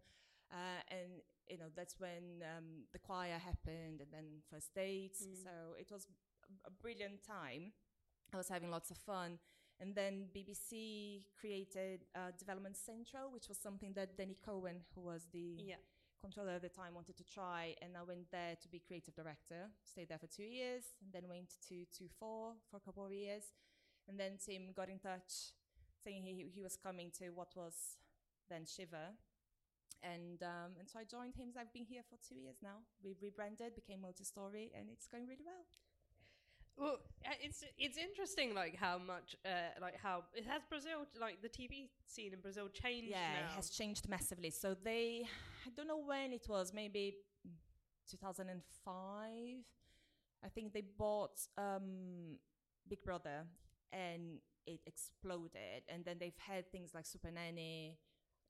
uh, 0.53 0.81
and 0.91 1.23
you 1.49 1.57
know 1.57 1.71
that's 1.75 1.97
when 1.99 2.45
um, 2.45 2.85
the 2.93 2.99
choir 2.99 3.39
happened, 3.39 4.03
and 4.03 4.11
then 4.13 4.45
first 4.53 4.75
dates. 4.75 5.23
Mm. 5.25 5.43
So 5.43 5.51
it 5.81 5.89
was 5.91 6.07
a, 6.67 6.71
brilliant 6.71 7.25
time. 7.27 7.73
I 8.35 8.37
was 8.37 8.49
having 8.51 8.71
lots 8.71 8.91
of 8.91 8.99
fun. 8.99 9.39
And 9.81 9.95
then 9.95 10.27
BBC 10.37 11.25
created 11.41 12.05
uh, 12.15 12.31
Development 12.39 12.77
Central, 12.77 13.33
which 13.33 13.49
was 13.49 13.59
something 13.59 13.95
that 13.95 14.17
Danny 14.19 14.37
Cohen, 14.45 14.85
who 14.95 15.01
was 15.01 15.27
the 15.33 15.57
Yeah. 15.59 15.81
controller 16.23 16.53
at 16.53 16.63
the 16.63 16.69
time, 16.69 16.95
wanted 16.95 17.17
to 17.17 17.25
try. 17.25 17.75
And 17.83 17.97
I 17.97 18.03
went 18.03 18.31
there 18.31 18.55
to 18.63 18.69
be 18.69 18.79
creative 18.79 19.15
director. 19.15 19.71
Stayed 19.83 20.09
there 20.11 20.19
for 20.19 20.29
two 20.29 20.45
years, 20.45 20.85
and 21.01 21.11
then 21.13 21.27
went 21.27 21.51
to 21.69 21.87
to 21.99 22.09
four 22.21 22.55
for 22.71 22.77
a 22.77 22.81
couple 22.81 23.05
of 23.07 23.13
years. 23.13 23.45
And 24.09 24.19
then 24.19 24.33
Tim 24.45 24.73
got 24.75 24.89
in 24.89 24.99
touch, 24.99 25.55
saying 26.05 26.25
he 26.25 26.47
he 26.53 26.61
was 26.61 26.77
coming 26.77 27.11
to 27.19 27.31
what 27.31 27.49
was 27.57 27.99
then 28.51 28.65
Shiver. 28.67 29.15
And 30.03 30.43
um, 30.43 30.75
and 30.79 30.89
so 30.89 30.99
I 30.99 31.05
joined 31.05 31.37
him. 31.37 31.49
I've 31.59 31.73
been 31.73 31.87
here 31.87 32.03
for 32.09 32.17
two 32.27 32.35
years 32.35 32.57
now. 32.63 32.83
We 33.05 33.15
rebranded, 33.23 33.75
became 33.75 34.01
MultiStory, 34.01 34.71
and 34.75 34.91
it's 34.91 35.07
going 35.07 35.27
really 35.29 35.45
well. 35.47 35.65
Well, 36.77 36.99
uh, 37.25 37.31
it's 37.41 37.63
it's 37.79 37.97
interesting, 37.97 38.55
like 38.55 38.77
how 38.77 38.99
much, 38.99 39.37
uh, 39.45 39.79
like 39.81 39.97
how 40.03 40.25
it 40.35 40.45
has 40.47 40.63
Brazil, 40.69 41.07
like 41.21 41.41
the 41.43 41.49
TV 41.49 41.91
scene 42.07 42.33
in 42.33 42.41
Brazil 42.41 42.69
changed. 42.69 43.11
Yeah, 43.11 43.19
now. 43.19 43.53
it 43.53 43.57
has 43.57 43.71
changed 43.71 44.09
massively. 44.09 44.51
So 44.51 44.75
they, 44.75 45.25
I 45.67 45.71
don't 45.77 45.87
know 45.87 46.03
when 46.05 46.33
it 46.33 46.47
was, 46.49 46.73
maybe 46.75 47.17
2005. 48.11 48.91
I 50.45 50.49
think 50.49 50.73
they 50.73 50.83
bought 50.99 51.39
um, 51.57 52.39
Big 52.89 53.05
Brother 53.05 53.45
and 53.93 54.39
it 54.67 54.81
exploded. 54.87 55.83
And 55.89 56.05
then 56.05 56.17
they've 56.19 56.39
had 56.39 56.71
things 56.71 56.91
like 56.95 57.07
Super 57.07 57.31
Nanny, 57.31 57.99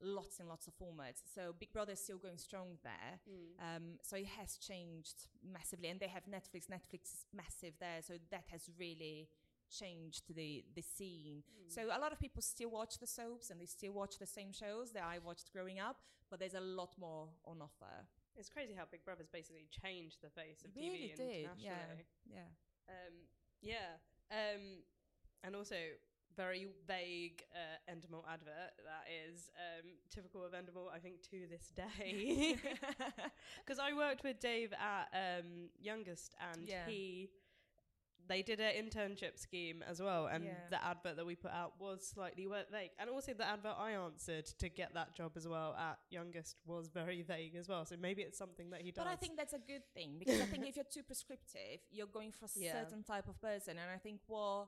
lots 0.01 0.39
and 0.39 0.47
lots 0.49 0.67
of 0.67 0.73
formats. 0.75 1.21
So 1.33 1.53
Big 1.57 1.71
Brother 1.73 1.93
is 1.93 1.99
still 2.03 2.17
going 2.17 2.37
strong 2.37 2.77
there. 2.83 3.19
Mm. 3.29 3.75
Um, 3.75 3.83
so 4.01 4.15
it 4.17 4.27
has 4.39 4.57
changed 4.57 5.27
massively, 5.43 5.89
and 5.89 5.99
they 5.99 6.07
have 6.07 6.23
Netflix. 6.25 6.65
Netflix 6.67 7.13
is 7.13 7.25
massive 7.35 7.73
there, 7.79 8.01
so 8.01 8.15
that 8.31 8.45
has 8.51 8.69
really 8.79 9.29
changed 9.69 10.23
the 10.35 10.63
the 10.75 10.81
scene. 10.81 11.41
So 11.67 11.85
a 11.87 11.99
lot 11.99 12.11
of 12.11 12.19
people 12.19 12.41
still 12.41 12.69
watch 12.69 12.99
the 12.99 13.07
soaps 13.07 13.49
and 13.49 13.59
they 13.59 13.65
still 13.65 13.93
watch 13.93 14.19
the 14.19 14.27
same 14.27 14.51
shows 14.53 14.91
that 14.91 15.03
I 15.03 15.17
watched 15.17 15.51
growing 15.51 15.79
up, 15.79 15.97
but 16.29 16.39
there's 16.39 16.53
a 16.53 16.59
lot 16.61 16.93
more 16.99 17.29
on 17.45 17.57
offer. 17.61 18.05
It's 18.35 18.49
crazy 18.49 18.73
how 18.77 18.83
Big 18.91 19.03
Brother's 19.03 19.29
basically 19.31 19.67
changed 19.69 20.17
the 20.21 20.29
face 20.29 20.61
of 20.63 20.71
It 20.75 20.79
really 20.79 21.13
TV 21.13 21.15
did, 21.15 21.43
internationally. 21.45 22.05
yeah, 22.27 22.35
yeah. 22.35 22.49
Um, 22.89 23.15
yeah. 23.61 23.91
Um, 24.31 24.83
and 25.43 25.55
also 25.55 25.75
very 26.35 26.67
vague 26.87 27.43
uh, 27.53 27.91
Endemol 27.91 28.23
advert 28.27 28.73
that 28.85 29.05
is 29.29 29.51
um, 29.57 29.91
typical 30.09 30.43
of 30.43 30.53
Endemol, 30.53 30.87
I 30.93 30.99
think, 30.99 31.21
to 31.29 31.47
this 31.49 31.71
day. 31.75 32.57
Because 33.65 33.79
I 33.79 33.93
worked 33.95 34.23
with 34.23 34.39
Dave 34.39 34.73
at 34.73 35.07
um, 35.13 35.69
Youngest, 35.79 36.33
and 36.53 36.67
Yeah. 36.67 36.87
he 36.87 37.29
they 38.25 38.41
did 38.41 38.61
an 38.61 38.71
internship 38.81 39.37
scheme 39.37 39.83
as 39.87 40.01
well, 40.01 40.27
and 40.27 40.45
Yeah. 40.45 40.67
the 40.69 40.83
advert 40.83 41.17
that 41.17 41.25
we 41.25 41.35
put 41.35 41.51
out 41.51 41.73
was 41.77 42.07
slightly 42.07 42.45
vague, 42.71 42.91
and 42.97 43.09
also 43.09 43.33
the 43.33 43.45
advert 43.45 43.75
I 43.77 43.91
answered 43.91 44.45
to 44.59 44.69
get 44.69 44.93
that 44.93 45.13
job 45.13 45.33
as 45.35 45.45
well 45.45 45.75
at 45.75 45.99
Youngest 46.09 46.55
was 46.65 46.87
very 46.87 47.21
vague 47.21 47.55
as 47.55 47.67
well. 47.67 47.85
So 47.85 47.95
maybe 47.97 48.21
it's 48.21 48.37
something 48.37 48.69
that 48.69 48.81
he 48.81 48.91
does. 48.91 49.03
But 49.03 49.11
I 49.11 49.17
think 49.17 49.35
that's 49.35 49.53
a 49.53 49.59
good 49.59 49.83
thing 49.93 50.15
because 50.19 50.39
I 50.39 50.45
think 50.45 50.65
if 50.65 50.77
you're 50.77 50.85
too 50.89 51.03
prescriptive, 51.03 51.81
you're 51.91 52.07
going 52.07 52.31
for 52.31 52.45
a 52.45 52.49
Yeah. 52.55 52.71
certain 52.81 53.03
type 53.03 53.27
of 53.27 53.39
person. 53.41 53.71
And 53.77 53.91
I 53.93 53.97
think 53.97 54.21
what 54.27 54.67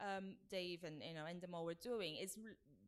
um, 0.00 0.34
Dave 0.50 0.84
and 0.84 1.02
you 1.02 1.14
know 1.14 1.24
Endemol 1.24 1.64
were 1.64 1.74
doing 1.74 2.16
is 2.16 2.36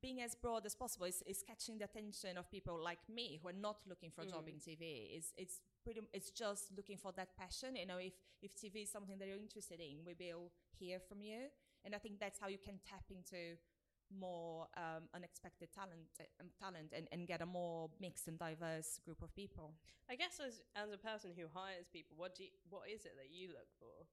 being 0.01 0.21
as 0.21 0.35
broad 0.35 0.67
as 0.67 0.75
possible. 0.75 1.07
Is, 1.07 1.23
is 1.27 1.43
catching 1.47 1.79
the 1.79 1.85
attention 1.85 2.37
of 2.37 2.51
people 2.51 2.77
like 2.83 2.99
me 3.09 3.39
who 3.41 3.49
are 3.49 3.53
not 3.69 3.77
looking 3.89 4.11
for 4.11 4.23
a 4.23 4.27
job 4.27 4.45
Mm. 4.47 4.55
in 4.55 4.59
TV. 4.61 5.17
Is 5.17 5.33
it's 5.37 5.61
pretty. 5.85 6.01
It's 6.13 6.31
just 6.31 6.73
looking 6.77 6.97
for 6.99 7.13
that 7.13 7.37
passion. 7.37 7.77
You 7.77 7.87
know, 7.87 7.99
if 7.99 8.15
if 8.43 8.55
TV 8.55 8.83
is 8.83 8.91
something 8.91 9.19
that 9.19 9.29
you're 9.29 9.39
interested 9.49 9.79
in, 9.81 10.05
we 10.05 10.15
will 10.19 10.51
hear 10.79 10.99
from 11.01 11.21
you. 11.23 11.49
And 11.85 11.95
I 11.95 11.99
think 11.99 12.19
that's 12.21 12.39
how 12.41 12.49
you 12.49 12.59
can 12.59 12.79
tap 12.89 13.05
into 13.11 13.57
more 14.15 14.67
um, 14.77 15.09
unexpected 15.15 15.73
talent, 15.73 16.05
um, 16.41 16.49
talent, 16.61 16.93
and, 16.95 17.09
and 17.13 17.27
get 17.27 17.41
a 17.41 17.47
more 17.47 17.89
mixed 17.99 18.29
and 18.29 18.39
diverse 18.39 19.01
group 19.05 19.23
of 19.23 19.35
people. 19.35 19.73
I 20.11 20.17
guess 20.17 20.39
as 20.45 20.63
as 20.77 20.93
a 20.93 20.99
person 20.99 21.31
who 21.37 21.47
hires 21.55 21.87
people, 21.93 22.17
what 22.17 22.35
do 22.37 22.45
you, 22.45 22.51
what 22.69 22.89
is 22.93 23.05
it 23.07 23.15
that 23.17 23.31
you 23.33 23.49
look 23.49 23.71
for? 23.79 24.05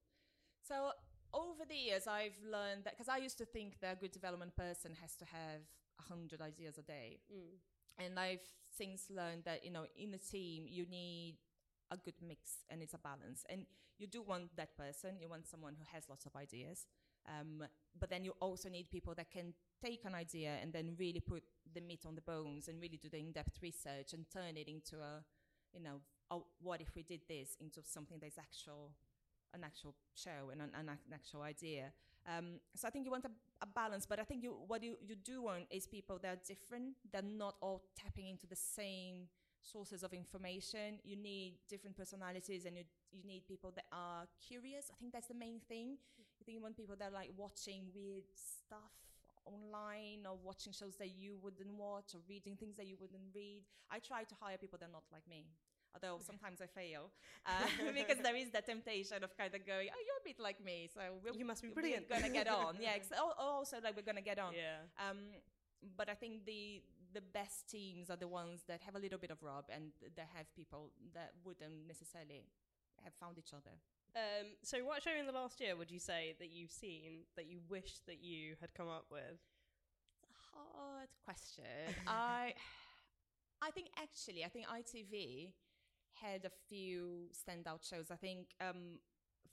So 0.62 0.92
over 1.34 1.64
the 1.68 1.76
years, 1.76 2.08
I've 2.08 2.38
learned 2.44 2.84
that 2.86 2.98
because 2.98 3.10
I 3.10 3.18
used 3.18 3.38
to 3.40 3.46
think 3.46 3.80
that 3.82 3.94
a 3.94 4.00
good 4.00 4.12
development 4.12 4.56
person 4.56 4.96
has 5.02 5.16
to 5.18 5.26
have 5.26 5.62
a 6.00 6.04
hundred 6.04 6.42
ideas 6.42 6.78
a 6.78 6.82
day, 6.82 7.20
and 7.98 8.20
I've 8.20 8.46
since 8.78 9.10
learned 9.10 9.44
that 9.46 9.66
you 9.66 9.72
know 9.72 9.86
in 9.98 10.14
a 10.14 10.18
team 10.18 10.66
you 10.68 10.86
need 10.86 11.38
a 11.92 11.98
good 11.98 12.14
mix 12.26 12.64
and 12.70 12.82
it's 12.82 12.94
a 12.94 12.98
balance, 12.98 13.44
and 13.50 13.66
you 13.98 14.08
do 14.08 14.22
want 14.22 14.56
that 14.56 14.78
person. 14.78 15.20
You 15.20 15.30
want 15.30 15.48
someone 15.48 15.76
who 15.78 15.86
has 15.94 16.10
lots 16.10 16.26
of 16.26 16.36
ideas, 16.36 16.88
um, 17.28 17.64
but 18.00 18.10
then 18.10 18.24
you 18.24 18.34
also 18.40 18.70
need 18.70 18.90
people 18.90 19.14
that 19.16 19.32
can 19.32 19.54
take 19.84 20.06
an 20.06 20.16
idea 20.16 20.58
and 20.62 20.74
then 20.74 20.96
really 20.98 21.20
put 21.20 21.44
the 21.74 21.82
meat 21.82 22.02
on 22.08 22.16
the 22.16 22.22
bones 22.22 22.68
and 22.68 22.82
really 22.82 22.98
do 22.98 23.10
the 23.10 23.18
in-depth 23.18 23.60
research 23.62 24.14
and 24.14 24.26
turn 24.32 24.58
it 24.58 24.68
into 24.68 24.98
a 24.98 25.24
you 25.74 25.82
know 25.82 26.02
oh, 26.32 26.46
what 26.62 26.82
if 26.82 26.96
we 26.96 27.04
did 27.04 27.22
this 27.28 27.56
into 27.60 27.82
something 27.84 28.18
that's 28.22 28.38
actual 28.38 28.92
an 29.54 29.64
actual 29.64 29.96
show 30.16 30.50
and 30.52 30.62
an, 30.62 30.72
an, 30.78 30.90
actual 31.14 31.42
idea. 31.42 31.92
Um, 32.28 32.60
so 32.76 32.88
I 32.88 32.92
think 32.92 33.06
you 33.06 33.12
want 33.12 33.26
a, 33.26 33.32
a 33.62 33.68
balance, 33.68 34.06
but 34.06 34.20
I 34.20 34.24
think 34.24 34.44
you 34.44 34.56
what 34.68 34.84
you, 34.84 34.98
you 35.06 35.16
do 35.16 35.44
want 35.44 35.66
is 35.72 35.88
people 35.88 36.20
that 36.22 36.30
are 36.30 36.42
different. 36.48 36.96
They're 37.12 37.22
not 37.22 37.56
all 37.62 37.82
tapping 37.96 38.28
into 38.28 38.48
the 38.48 38.56
same 38.56 39.28
sources 39.62 40.04
of 40.04 40.14
information. 40.14 41.00
You 41.04 41.16
need 41.16 41.56
different 41.68 41.98
personalities, 41.98 42.66
and 42.66 42.78
you 42.78 42.84
you 43.12 43.24
need 43.26 43.48
people 43.48 43.72
that 43.76 43.86
are 43.92 44.28
curious. 44.48 44.92
I 44.92 44.96
think 45.00 45.14
that's 45.14 45.28
the 45.28 45.40
main 45.40 45.60
thing. 45.68 45.98
I 46.20 46.44
think 46.46 46.56
you 46.56 46.62
want 46.62 46.78
people 46.78 46.96
that 47.00 47.10
are 47.10 47.14
like 47.14 47.32
watching 47.36 47.90
weird 47.94 48.24
stuff 48.36 48.94
online 49.46 50.26
or 50.30 50.38
watching 50.44 50.74
shows 50.74 50.96
that 50.98 51.18
you 51.18 51.38
wouldn't 51.42 51.74
watch 51.74 52.14
or 52.14 52.22
reading 52.30 52.56
things 52.56 52.78
that 52.78 52.86
you 52.86 52.96
wouldn't 53.00 53.34
read. 53.34 53.64
I 53.90 54.00
try 54.00 54.24
to 54.24 54.36
hire 54.40 54.58
people 54.58 54.78
that 54.80 54.90
are 54.90 54.92
not 54.92 55.04
like 55.12 55.28
me 55.28 55.46
although 55.94 56.20
sometimes 56.24 56.62
I 56.62 56.68
fail 56.68 57.12
uh, 57.46 57.68
because 57.94 58.18
there 58.22 58.36
is 58.36 58.50
that 58.52 58.66
temptation 58.66 59.24
of 59.24 59.36
kind 59.38 59.54
of 59.54 59.66
going, 59.66 59.90
oh, 59.92 60.02
you're 60.06 60.22
a 60.22 60.26
bit 60.26 60.40
like 60.40 60.64
me, 60.64 60.90
so 60.94 61.02
we'll, 61.24 61.36
You 61.36 61.46
must 61.46 61.62
be 61.62 61.70
brilliant. 61.70 62.06
we're 62.10 62.20
gonna 62.22 62.34
get 62.34 62.48
on. 62.48 62.78
Yeah, 62.82 62.98
also 63.38 63.78
like 63.84 63.96
we're 63.96 64.06
gonna 64.06 64.22
get 64.22 64.40
on. 64.40 64.54
Yeah. 64.54 64.86
Um, 64.98 65.18
but 65.98 66.10
I 66.10 66.14
think 66.14 66.46
the 66.46 66.82
the 67.14 67.22
best 67.22 67.68
teams 67.70 68.10
are 68.10 68.18
the 68.18 68.28
ones 68.28 68.62
that 68.68 68.82
have 68.86 68.96
a 68.96 69.00
little 69.00 69.18
bit 69.18 69.32
of 69.32 69.42
rub 69.42 69.66
and 69.74 69.92
that 70.16 70.28
have 70.36 70.46
people 70.56 70.92
that 71.16 71.32
wouldn't 71.44 71.88
necessarily 71.88 72.46
have 73.04 73.14
found 73.16 73.38
each 73.40 73.54
other. 73.54 73.74
Um, 74.16 74.54
so, 74.64 74.80
what 74.86 75.02
show 75.04 75.12
in 75.18 75.26
the 75.26 75.32
last 75.32 75.60
year 75.60 75.76
would 75.76 75.90
you 75.92 76.00
say 76.00 76.36
that 76.40 76.50
you've 76.52 76.72
seen 76.72 77.26
that 77.36 77.48
you 77.48 77.60
wish 77.70 78.00
that 78.08 78.22
you 78.24 78.56
had 78.62 78.74
come 78.74 78.88
up 78.88 79.06
with? 79.12 79.42
It's 80.22 80.30
a 80.54 80.58
hard 80.58 81.10
question. 81.26 81.96
I 82.08 82.54
I 83.62 83.72
think 83.72 83.88
actually, 83.98 84.44
I 84.44 84.48
think 84.48 84.66
ITV 84.68 85.52
had 86.22 86.46
a 86.46 86.52
few 86.70 87.30
standout 87.34 87.88
shows. 87.88 88.12
I 88.12 88.16
think 88.16 88.48
um, 88.62 89.00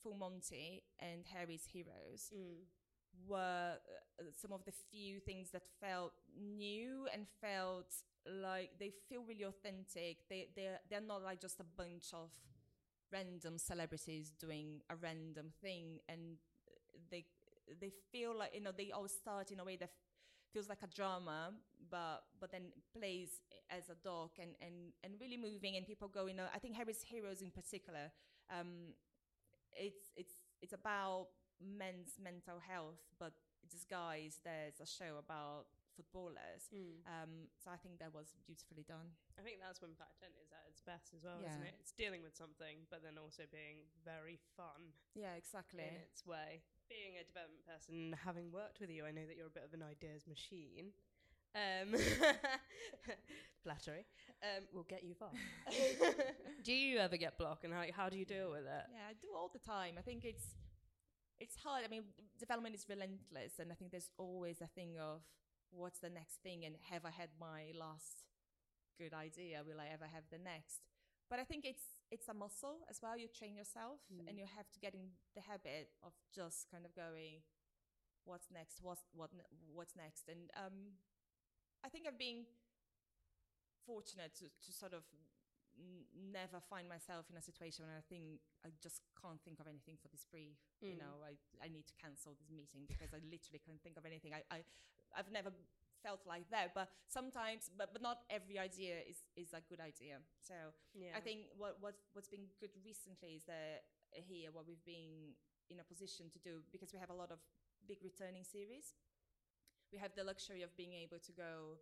Full 0.02 0.14
Monty 0.14 0.82
and 0.98 1.24
Harry's 1.32 1.64
Heroes 1.72 2.30
were 3.26 3.74
uh, 4.20 4.22
some 4.40 4.52
of 4.52 4.64
the 4.64 4.72
few 4.90 5.20
things 5.20 5.50
that 5.50 5.62
felt 5.80 6.12
new 6.38 7.06
and 7.12 7.26
felt 7.40 7.92
like 8.26 8.70
they 8.78 8.92
feel 9.08 9.22
really 9.26 9.44
authentic. 9.44 10.18
They 10.28 10.48
they're 10.54 10.80
they're 10.90 11.00
not 11.00 11.22
like 11.22 11.40
just 11.40 11.60
a 11.60 11.64
bunch 11.76 12.06
of 12.12 12.30
random 13.12 13.58
celebrities 13.58 14.32
doing 14.38 14.80
a 14.90 14.96
random 14.96 15.52
thing, 15.62 16.00
and 16.08 16.38
they 17.10 17.26
they 17.80 17.92
feel 18.12 18.36
like 18.36 18.54
you 18.54 18.60
know 18.60 18.72
they 18.76 18.90
all 18.90 19.08
start 19.08 19.50
in 19.50 19.60
a 19.60 19.64
way 19.64 19.76
that 19.76 19.90
feels 20.52 20.68
like 20.68 20.82
a 20.82 20.88
drama, 20.88 21.52
but 21.90 22.24
but 22.40 22.50
then 22.50 22.72
plays 22.96 23.40
as 23.70 23.88
a 23.88 23.96
doc 24.02 24.38
and 24.38 24.54
and 24.60 24.92
and 25.04 25.14
really 25.20 25.36
moving, 25.36 25.76
and 25.76 25.86
people 25.86 26.08
go 26.08 26.26
you 26.26 26.34
I 26.54 26.58
think 26.58 26.74
Harry's 26.76 27.02
Heroes 27.02 27.42
in 27.42 27.50
particular. 27.50 28.12
Um, 28.50 28.94
it's 29.72 30.12
it's 30.16 30.34
it's 30.62 30.72
about 30.72 31.28
men's 31.60 32.18
mental 32.22 32.58
health, 32.60 33.00
but 33.18 33.32
disguised 33.70 34.40
there's 34.44 34.78
a 34.80 34.86
show 34.86 35.18
about 35.18 35.66
footballers. 35.96 36.68
Mm. 36.68 37.00
Um, 37.08 37.32
so 37.56 37.72
I 37.72 37.80
think 37.80 37.98
that 38.04 38.12
was 38.12 38.36
beautifully 38.44 38.84
done. 38.84 39.16
I 39.40 39.42
think 39.42 39.64
that's 39.64 39.80
when 39.80 39.96
10 40.20 40.28
is 40.36 40.52
at 40.52 40.68
its 40.68 40.84
best 40.84 41.16
as 41.16 41.24
well, 41.24 41.40
isn't 41.40 41.64
it? 41.64 41.74
It's 41.80 41.96
dealing 41.96 42.20
with 42.20 42.36
something, 42.36 42.84
but 42.92 43.00
then 43.00 43.16
also 43.16 43.48
being 43.48 43.88
very 44.04 44.36
fun 44.54 44.92
Yeah, 45.16 45.32
exactly. 45.34 45.88
in 45.88 45.96
its 46.04 46.28
way. 46.28 46.60
Being 46.92 47.16
a 47.16 47.24
development 47.24 47.64
person, 47.64 48.12
having 48.20 48.52
worked 48.52 48.78
with 48.78 48.92
you, 48.92 49.08
I 49.08 49.10
know 49.10 49.24
that 49.24 49.34
you're 49.34 49.50
a 49.50 49.56
bit 49.56 49.64
of 49.64 49.72
an 49.72 49.82
ideas 49.82 50.28
machine. 50.28 50.92
Um, 51.56 51.94
flattery 53.62 54.04
um, 54.42 54.64
will 54.72 54.84
get 54.84 55.02
you 55.02 55.14
far. 55.14 55.30
do 56.64 56.72
you 56.72 56.98
ever 56.98 57.16
get 57.16 57.38
blocked, 57.38 57.64
and 57.64 57.72
how, 57.72 57.84
how 57.96 58.08
do 58.08 58.16
you 58.18 58.24
deal 58.26 58.50
with 58.50 58.66
it? 58.66 58.84
Yeah, 58.92 59.08
I 59.10 59.14
do 59.20 59.28
all 59.34 59.50
the 59.52 59.58
time. 59.58 59.94
I 59.98 60.02
think 60.02 60.24
it's 60.24 60.44
it's 61.38 61.56
hard. 61.56 61.84
I 61.84 61.88
mean, 61.88 62.04
development 62.38 62.74
is 62.74 62.86
relentless, 62.88 63.58
and 63.58 63.72
I 63.72 63.74
think 63.74 63.90
there's 63.90 64.10
always 64.18 64.60
a 64.60 64.66
thing 64.68 64.98
of 65.00 65.22
what's 65.70 65.98
the 65.98 66.10
next 66.10 66.42
thing, 66.42 66.64
and 66.64 66.76
have 66.90 67.04
I 67.04 67.10
had 67.10 67.30
my 67.40 67.72
last 67.78 68.24
good 68.98 69.12
idea? 69.14 69.62
Will 69.66 69.80
I 69.80 69.88
ever 69.92 70.06
have 70.12 70.24
the 70.30 70.38
next? 70.38 70.80
But 71.28 71.38
I 71.40 71.44
think 71.44 71.64
it's 71.64 71.82
it's 72.10 72.28
a 72.28 72.34
muscle 72.34 72.84
as 72.90 73.00
well. 73.02 73.16
You 73.18 73.28
train 73.28 73.56
yourself, 73.56 73.98
Mm. 74.12 74.28
and 74.28 74.38
you 74.38 74.44
have 74.56 74.70
to 74.72 74.78
get 74.78 74.94
in 74.94 75.10
the 75.34 75.40
habit 75.42 75.88
of 76.02 76.12
just 76.34 76.70
kind 76.70 76.84
of 76.86 76.94
going, 76.94 77.42
what's 78.24 78.46
next? 78.52 78.78
What's 78.82 79.02
what? 79.12 79.30
What's 79.74 79.96
next? 79.96 80.28
And 80.28 80.50
um, 80.56 81.00
I 81.84 81.88
think 81.88 82.06
I've 82.06 82.18
been 82.18 82.44
fortunate 83.86 84.34
to, 84.42 84.46
to 84.50 84.70
sort 84.72 84.92
of 84.92 85.02
n- 85.78 86.06
never 86.32 86.58
find 86.58 86.88
myself 86.88 87.26
in 87.30 87.36
a 87.38 87.42
situation 87.44 87.86
where 87.86 87.94
I 87.96 88.02
think 88.08 88.40
I 88.66 88.70
just 88.82 89.02
can't 89.20 89.38
think 89.44 89.60
of 89.60 89.66
anything 89.70 89.96
for 90.00 90.08
this 90.08 90.24
brief. 90.26 90.58
You 90.82 90.96
Mm. 90.96 91.02
know, 91.06 91.14
I, 91.22 91.38
I 91.62 91.68
need 91.68 91.86
to 91.86 91.94
cancel 92.00 92.34
this 92.34 92.50
meeting 92.50 92.86
because 92.88 93.12
I 93.14 93.20
literally 93.22 93.60
can't 93.62 93.80
think 93.82 93.96
of 93.96 94.04
anything. 94.04 94.34
I, 94.34 94.42
I 94.50 94.58
I've 95.16 95.30
never 95.30 95.50
felt 96.02 96.20
like 96.26 96.50
that, 96.50 96.74
but 96.74 96.90
sometimes, 97.08 97.70
but 97.78 97.92
but 97.94 98.02
not 98.02 98.24
every 98.28 98.58
idea 98.58 99.00
is 99.06 99.22
is 99.36 99.52
a 99.54 99.62
good 99.70 99.80
idea. 99.80 100.18
So 100.42 100.54
Yeah. 100.94 101.14
I 101.16 101.20
think 101.22 101.46
what 101.56 101.78
what 101.80 101.94
what's 102.12 102.28
been 102.28 102.50
good 102.60 102.74
recently 102.84 103.36
is 103.38 103.44
that 103.46 103.86
here 104.12 104.50
what 104.52 104.66
we've 104.66 104.84
been 104.84 105.34
in 105.70 105.80
a 105.80 105.84
position 105.86 106.30
to 106.30 106.38
do 106.38 106.62
because 106.70 106.92
we 106.92 106.98
have 106.98 107.10
a 107.10 107.16
lot 107.22 107.30
of 107.30 107.38
big 107.86 108.02
returning 108.02 108.44
series. 108.44 108.94
We 109.92 109.98
have 109.98 110.12
the 110.16 110.24
luxury 110.24 110.62
of 110.62 110.76
being 110.76 110.92
able 110.92 111.18
to 111.18 111.32
go. 111.32 111.78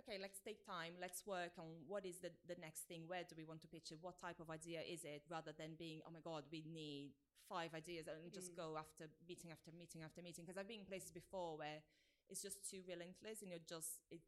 Okay, 0.00 0.16
let's 0.20 0.40
take 0.40 0.64
time. 0.64 0.94
Let's 1.00 1.26
work 1.26 1.52
on 1.58 1.84
what 1.86 2.04
is 2.06 2.18
the, 2.18 2.30
the 2.48 2.56
next 2.60 2.88
thing. 2.88 3.04
Where 3.06 3.22
do 3.28 3.34
we 3.36 3.44
want 3.44 3.60
to 3.62 3.68
pitch 3.68 3.92
it? 3.92 3.98
What 4.00 4.18
type 4.20 4.40
of 4.40 4.48
idea 4.50 4.80
is 4.80 5.04
it? 5.04 5.22
Rather 5.30 5.52
than 5.52 5.76
being, 5.78 6.00
oh 6.06 6.10
my 6.12 6.20
God, 6.24 6.44
we 6.50 6.64
need 6.66 7.12
five 7.48 7.74
ideas 7.74 8.08
and 8.08 8.32
just 8.32 8.52
Mm. 8.52 8.56
go 8.56 8.76
after 8.78 9.08
meeting 9.28 9.52
after 9.52 9.70
meeting 9.72 10.02
after 10.02 10.22
meeting. 10.22 10.44
Because 10.44 10.56
I've 10.58 10.68
been 10.68 10.80
in 10.80 10.86
places 10.86 11.10
before 11.12 11.58
where 11.58 11.82
it's 12.28 12.40
just 12.42 12.64
too 12.68 12.80
relentless 12.88 13.42
and 13.42 13.50
you're 13.50 13.68
just 13.68 14.00
it, 14.10 14.20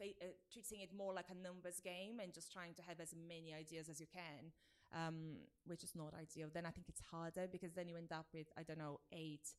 uh, 0.00 0.04
uh, 0.04 0.26
treating 0.52 0.80
it 0.80 0.92
more 0.92 1.14
like 1.14 1.30
a 1.30 1.34
numbers 1.34 1.80
game 1.80 2.20
and 2.20 2.32
just 2.32 2.52
trying 2.52 2.74
to 2.74 2.82
have 2.82 3.00
as 3.00 3.14
many 3.16 3.54
ideas 3.54 3.88
as 3.88 4.00
you 4.00 4.06
can, 4.06 4.52
um, 4.92 5.36
which 5.66 5.82
is 5.84 5.94
not 5.94 6.12
ideal. 6.14 6.48
Then 6.52 6.66
I 6.66 6.70
think 6.70 6.88
it's 6.88 7.00
harder 7.10 7.46
because 7.50 7.72
then 7.72 7.88
you 7.88 7.96
end 7.96 8.12
up 8.12 8.26
with 8.34 8.48
I 8.58 8.62
don't 8.62 8.78
know 8.78 9.00
eight 9.12 9.54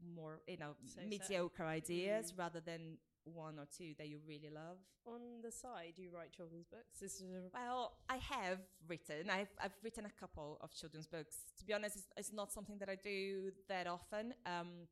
more 0.00 0.40
you 0.46 0.56
know 0.56 0.74
So 0.84 1.00
mediocre 1.06 1.64
ideas 1.64 2.32
Mm. 2.32 2.38
rather 2.38 2.60
than 2.60 2.98
one 3.24 3.58
or 3.58 3.66
two 3.66 3.94
that 3.98 4.08
you 4.08 4.20
really 4.26 4.50
love. 4.50 4.78
On 5.04 5.42
the 5.42 5.50
side, 5.50 5.94
you 5.96 6.10
write 6.14 6.30
children's 6.32 6.66
books. 6.68 7.00
This 7.00 7.14
is 7.20 7.22
a 7.22 7.50
Well, 7.52 7.96
I 8.08 8.16
have 8.18 8.60
written. 8.86 9.30
I've, 9.30 9.48
I've 9.60 9.74
written 9.82 10.06
a 10.06 10.10
couple 10.20 10.58
of 10.60 10.72
children's 10.72 11.08
books. 11.08 11.38
To 11.58 11.64
be 11.64 11.72
honest, 11.74 11.96
it's, 11.96 12.06
it's 12.16 12.32
not 12.32 12.52
something 12.52 12.78
that 12.78 12.88
I 12.88 12.94
do 12.94 13.50
that 13.68 13.86
often. 13.88 14.32
Um, 14.44 14.86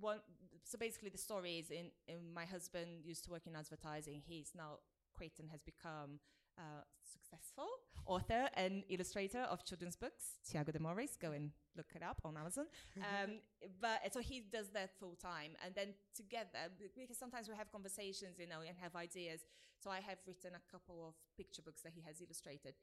one, 0.00 0.20
so 0.64 0.78
basically, 0.78 1.10
the 1.10 1.18
story 1.18 1.58
is 1.58 1.70
in, 1.70 1.90
in 2.06 2.32
my 2.32 2.44
husband 2.46 3.04
used 3.04 3.24
to 3.24 3.30
work 3.30 3.46
in 3.46 3.54
advertising. 3.56 4.22
He's 4.26 4.52
now 4.54 4.78
quit 5.14 5.32
and 5.38 5.50
has 5.50 5.60
become 5.62 6.20
a 6.58 6.84
successful 7.02 7.68
author 8.06 8.48
and 8.54 8.82
illustrator 8.88 9.42
of 9.50 9.64
children's 9.64 9.96
books. 9.96 10.38
Thiago 10.48 10.72
de 10.72 10.78
Moraes, 10.78 11.18
go 11.18 11.32
and 11.32 11.50
look 11.76 11.90
it 11.94 12.02
up 12.02 12.20
on 12.24 12.36
Amazon. 12.36 12.66
Um, 12.96 13.40
but 13.80 14.00
so 14.12 14.20
he 14.20 14.40
does 14.40 14.68
that 14.70 14.90
full 14.98 15.16
time, 15.16 15.52
and 15.64 15.74
then 15.74 15.94
together, 16.14 16.70
because 16.96 17.18
sometimes 17.18 17.48
we 17.48 17.54
have 17.56 17.70
conversations, 17.70 18.38
you 18.38 18.46
know, 18.46 18.60
and 18.66 18.76
have 18.80 18.96
ideas. 18.96 19.40
So 19.82 19.90
I 19.90 20.00
have 20.00 20.18
written 20.26 20.52
a 20.54 20.64
couple 20.72 21.06
of 21.06 21.14
picture 21.36 21.62
books 21.62 21.82
that 21.82 21.92
he 21.94 22.02
has 22.02 22.20
illustrated, 22.20 22.74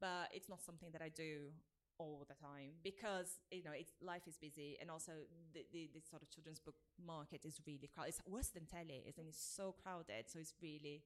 but 0.00 0.28
it's 0.32 0.48
not 0.48 0.62
something 0.62 0.90
that 0.92 1.00
I 1.02 1.08
do 1.08 1.52
all 1.98 2.24
the 2.26 2.34
time 2.34 2.72
because 2.82 3.38
you 3.50 3.62
know 3.62 3.70
it's 3.76 3.92
life 4.00 4.26
is 4.26 4.36
busy 4.36 4.76
and 4.80 4.90
also 4.90 5.12
the, 5.52 5.60
the, 5.72 5.90
the 5.94 6.00
sort 6.00 6.22
of 6.22 6.30
children's 6.30 6.58
book 6.58 6.74
market 6.98 7.44
is 7.44 7.60
really 7.66 7.88
crowded. 7.92 8.08
It's 8.08 8.22
worse 8.26 8.48
than 8.48 8.66
telly, 8.66 9.04
isn't 9.06 9.24
it? 9.24 9.28
It's 9.28 9.44
so 9.56 9.74
crowded, 9.82 10.24
so 10.26 10.38
it's 10.40 10.54
really 10.60 11.02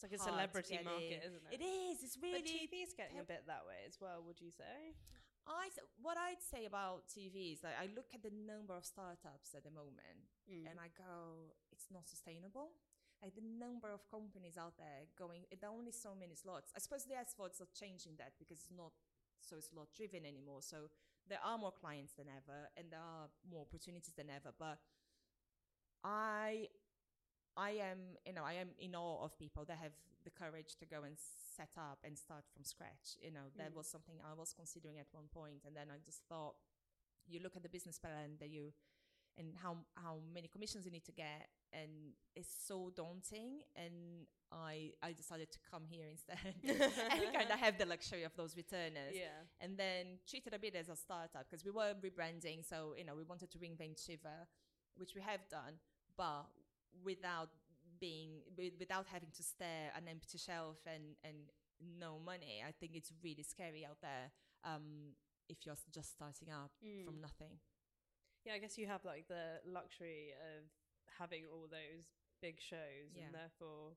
It's 0.00 0.08
like 0.08 0.16
a 0.16 0.22
celebrity 0.24 0.80
market, 0.80 1.20
in. 1.20 1.28
isn't 1.28 1.44
it? 1.52 1.60
It 1.60 1.64
is. 1.64 2.00
It's 2.00 2.16
really. 2.16 2.40
But 2.40 2.48
TV 2.48 2.72
is 2.88 2.96
getting 2.96 3.20
a 3.20 3.26
bit 3.26 3.44
that 3.44 3.68
way 3.68 3.84
as 3.84 4.00
well. 4.00 4.24
Would 4.24 4.40
you 4.40 4.48
say? 4.50 4.96
I 5.44 5.68
what 6.00 6.16
I'd 6.16 6.40
say 6.40 6.64
about 6.64 7.04
TV 7.08 7.52
is 7.52 7.60
that 7.60 7.76
I 7.80 7.88
look 7.92 8.08
at 8.16 8.22
the 8.22 8.32
number 8.32 8.76
of 8.76 8.84
startups 8.84 9.52
at 9.56 9.64
the 9.64 9.70
moment 9.72 10.24
Mm. 10.50 10.66
and 10.66 10.76
I 10.82 10.90
go, 10.98 11.54
it's 11.70 11.86
not 11.92 12.08
sustainable. 12.08 12.74
Like 13.22 13.34
the 13.36 13.44
number 13.44 13.92
of 13.92 14.02
companies 14.10 14.56
out 14.56 14.74
there 14.78 15.06
going, 15.16 15.44
there 15.60 15.70
are 15.70 15.76
only 15.76 15.92
so 15.92 16.14
many 16.18 16.34
slots. 16.34 16.72
I 16.74 16.80
suppose 16.80 17.04
the 17.04 17.14
SVODs 17.14 17.60
are 17.60 17.68
changing 17.76 18.16
that 18.18 18.32
because 18.38 18.58
it's 18.58 18.72
not 18.74 18.92
so 19.40 19.60
slot 19.60 19.88
driven 19.94 20.24
anymore. 20.26 20.62
So 20.62 20.88
there 21.28 21.38
are 21.44 21.56
more 21.58 21.70
clients 21.72 22.14
than 22.18 22.26
ever 22.28 22.68
and 22.76 22.90
there 22.90 23.00
are 23.04 23.28
more 23.48 23.62
opportunities 23.62 24.14
than 24.16 24.30
ever. 24.30 24.50
But 24.58 24.78
I, 26.02 26.68
I 27.56 27.70
am, 27.82 27.98
you 28.26 28.32
know, 28.32 28.44
I 28.44 28.54
am 28.54 28.68
in 28.78 28.94
awe 28.94 29.24
of 29.24 29.38
people 29.38 29.64
that 29.66 29.78
have 29.78 29.92
the 30.24 30.30
courage 30.30 30.76
to 30.78 30.86
go 30.86 31.02
and 31.04 31.16
set 31.56 31.70
up 31.76 31.98
and 32.04 32.16
start 32.16 32.44
from 32.52 32.64
scratch. 32.64 33.16
You 33.20 33.30
know, 33.30 33.48
that 33.56 33.72
Mm. 33.72 33.76
was 33.76 33.86
something 33.88 34.20
I 34.22 34.34
was 34.34 34.52
considering 34.52 34.98
at 34.98 35.06
one 35.12 35.28
point, 35.28 35.64
and 35.66 35.74
then 35.76 35.90
I 35.90 35.98
just 36.04 36.22
thought, 36.28 36.56
you 37.26 37.40
look 37.40 37.56
at 37.56 37.62
the 37.62 37.68
business 37.68 37.98
plan 37.98 38.36
that 38.40 38.50
you, 38.50 38.72
and 39.38 39.54
how 39.62 39.78
how 39.96 40.20
many 40.34 40.48
commissions 40.48 40.84
you 40.84 40.90
need 40.90 41.04
to 41.06 41.12
get, 41.12 41.48
and 41.72 42.14
it's 42.34 42.52
so 42.66 42.90
daunting. 42.94 43.62
And 43.76 44.26
I 44.52 44.92
I 45.02 45.12
decided 45.12 45.50
to 45.52 45.58
come 45.70 45.84
here 45.86 46.06
instead 46.10 46.38
and 46.64 47.32
kind 47.32 47.50
of 47.50 47.58
have 47.60 47.78
the 47.78 47.86
luxury 47.86 48.24
of 48.24 48.34
those 48.36 48.56
returners 48.56 49.14
Yeah. 49.14 49.44
and 49.60 49.76
then 49.78 50.18
treat 50.28 50.46
it 50.46 50.54
a 50.54 50.58
bit 50.58 50.74
as 50.74 50.88
a 50.88 50.96
startup 50.96 51.46
because 51.48 51.64
we 51.64 51.70
were 51.70 51.94
rebranding. 52.02 52.64
So, 52.64 52.94
you 52.98 53.04
know, 53.04 53.14
we 53.14 53.22
wanted 53.24 53.50
to 53.52 53.58
reinvent 53.58 54.04
Shiver, 54.04 54.46
which 54.96 55.14
we 55.14 55.22
have 55.22 55.48
done, 55.48 55.78
but 56.16 56.46
without 57.04 57.50
being, 58.00 58.40
without 58.78 59.06
having 59.06 59.30
to 59.36 59.42
stare 59.42 59.92
an 59.96 60.08
empty 60.08 60.38
shelf 60.38 60.78
and, 60.86 61.16
and 61.24 61.36
no 61.98 62.18
money. 62.18 62.62
I 62.66 62.72
think 62.72 62.92
it's 62.94 63.12
really 63.22 63.42
scary 63.42 63.84
out 63.84 63.98
there 64.02 64.30
um, 64.64 65.14
if 65.48 65.58
you're 65.66 65.76
just 65.92 66.12
starting 66.12 66.50
up 66.50 66.70
Mm. 66.84 67.04
from 67.04 67.20
nothing. 67.20 67.58
Yeah, 68.44 68.54
I 68.54 68.58
guess 68.58 68.78
you 68.78 68.86
have 68.86 69.04
like 69.04 69.28
the 69.28 69.60
luxury 69.66 70.32
of 70.56 70.64
having 71.18 71.44
all 71.52 71.66
those 71.70 72.06
big 72.40 72.56
shows, 72.60 73.12
Yeah. 73.14 73.24
and 73.26 73.34
therefore 73.34 73.96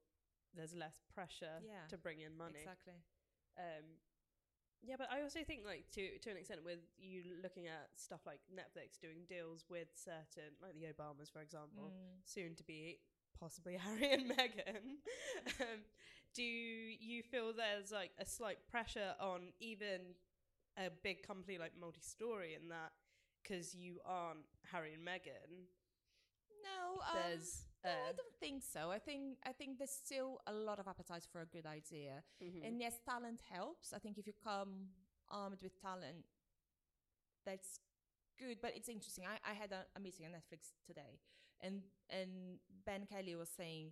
there's 0.54 0.74
less 0.76 1.00
pressure 1.14 1.62
Yeah, 1.64 1.88
to 1.90 1.98
bring 1.98 2.20
in 2.20 2.36
money. 2.38 2.60
Exactly. 2.60 3.00
Um, 3.58 4.00
yeah, 4.84 4.96
but 4.98 5.08
I 5.12 5.22
also 5.22 5.40
think 5.44 5.62
like 5.66 5.86
to 5.94 6.20
to 6.20 6.30
an 6.30 6.38
extent 6.38 6.62
with 6.64 6.80
you 6.98 7.24
looking 7.42 7.68
at 7.68 7.90
stuff 7.96 8.22
like 8.26 8.40
Netflix 8.54 9.00
doing 9.00 9.26
deals 9.28 9.66
with 9.70 9.88
certain 9.96 10.54
like 10.62 10.76
the 10.76 10.86
Obamas, 10.92 11.32
for 11.32 11.42
example, 11.42 11.92
Mm. 11.94 12.22
soon 12.26 12.56
to 12.56 12.64
be 12.64 13.00
possibly 13.40 13.76
Harry 13.86 14.12
and 14.14 14.30
Meghan. 14.30 15.00
um, 15.62 15.80
do 16.36 16.44
you 16.44 17.24
feel 17.24 17.54
there's 17.54 17.92
like 17.92 18.12
a 18.20 18.26
slight 18.26 18.68
pressure 18.68 19.14
on 19.20 19.54
even 19.60 20.16
a 20.78 20.90
big 21.04 21.22
company 21.26 21.58
like 21.58 21.74
MultiStory 21.80 22.56
in 22.60 22.70
that 22.70 22.92
because 23.42 23.76
you 23.76 24.00
aren't 24.06 24.46
Harry 24.72 24.94
and 24.94 25.06
Meghan? 25.06 25.68
No, 26.64 27.02
um, 27.02 27.14
There's 27.14 27.66
no, 27.84 27.90
I 27.90 28.10
uh, 28.10 28.14
don't 28.16 28.36
think 28.40 28.64
so. 28.64 28.92
I 28.92 29.00
think 29.00 29.38
I 29.46 29.52
think 29.52 29.78
there's 29.78 29.92
still 29.92 30.40
a 30.48 30.54
lot 30.54 30.80
of 30.80 30.88
appetite 30.88 31.26
for 31.32 31.42
a 31.42 31.46
good 31.46 31.66
idea. 31.66 32.24
mhm. 32.42 32.64
And 32.66 32.80
yes, 32.80 33.00
talent 33.06 33.42
helps. 33.52 33.94
I 33.94 34.00
think 34.00 34.18
if 34.18 34.28
you 34.28 34.34
come 34.34 34.90
armed 35.30 35.62
with 35.62 35.80
talent, 35.82 36.26
that's 37.46 37.80
good. 38.40 38.58
But 38.62 38.74
it's 38.76 38.90
interesting. 38.90 39.26
I, 39.26 39.38
I 39.50 39.54
had 39.54 39.72
a, 39.72 39.86
a 39.96 40.00
meeting 40.00 40.26
on 40.26 40.32
Netflix 40.32 40.72
today, 40.86 41.20
and 41.62 41.82
and 42.10 42.60
Ben 42.86 43.06
Kelly 43.06 43.36
was 43.36 43.50
saying, 43.50 43.92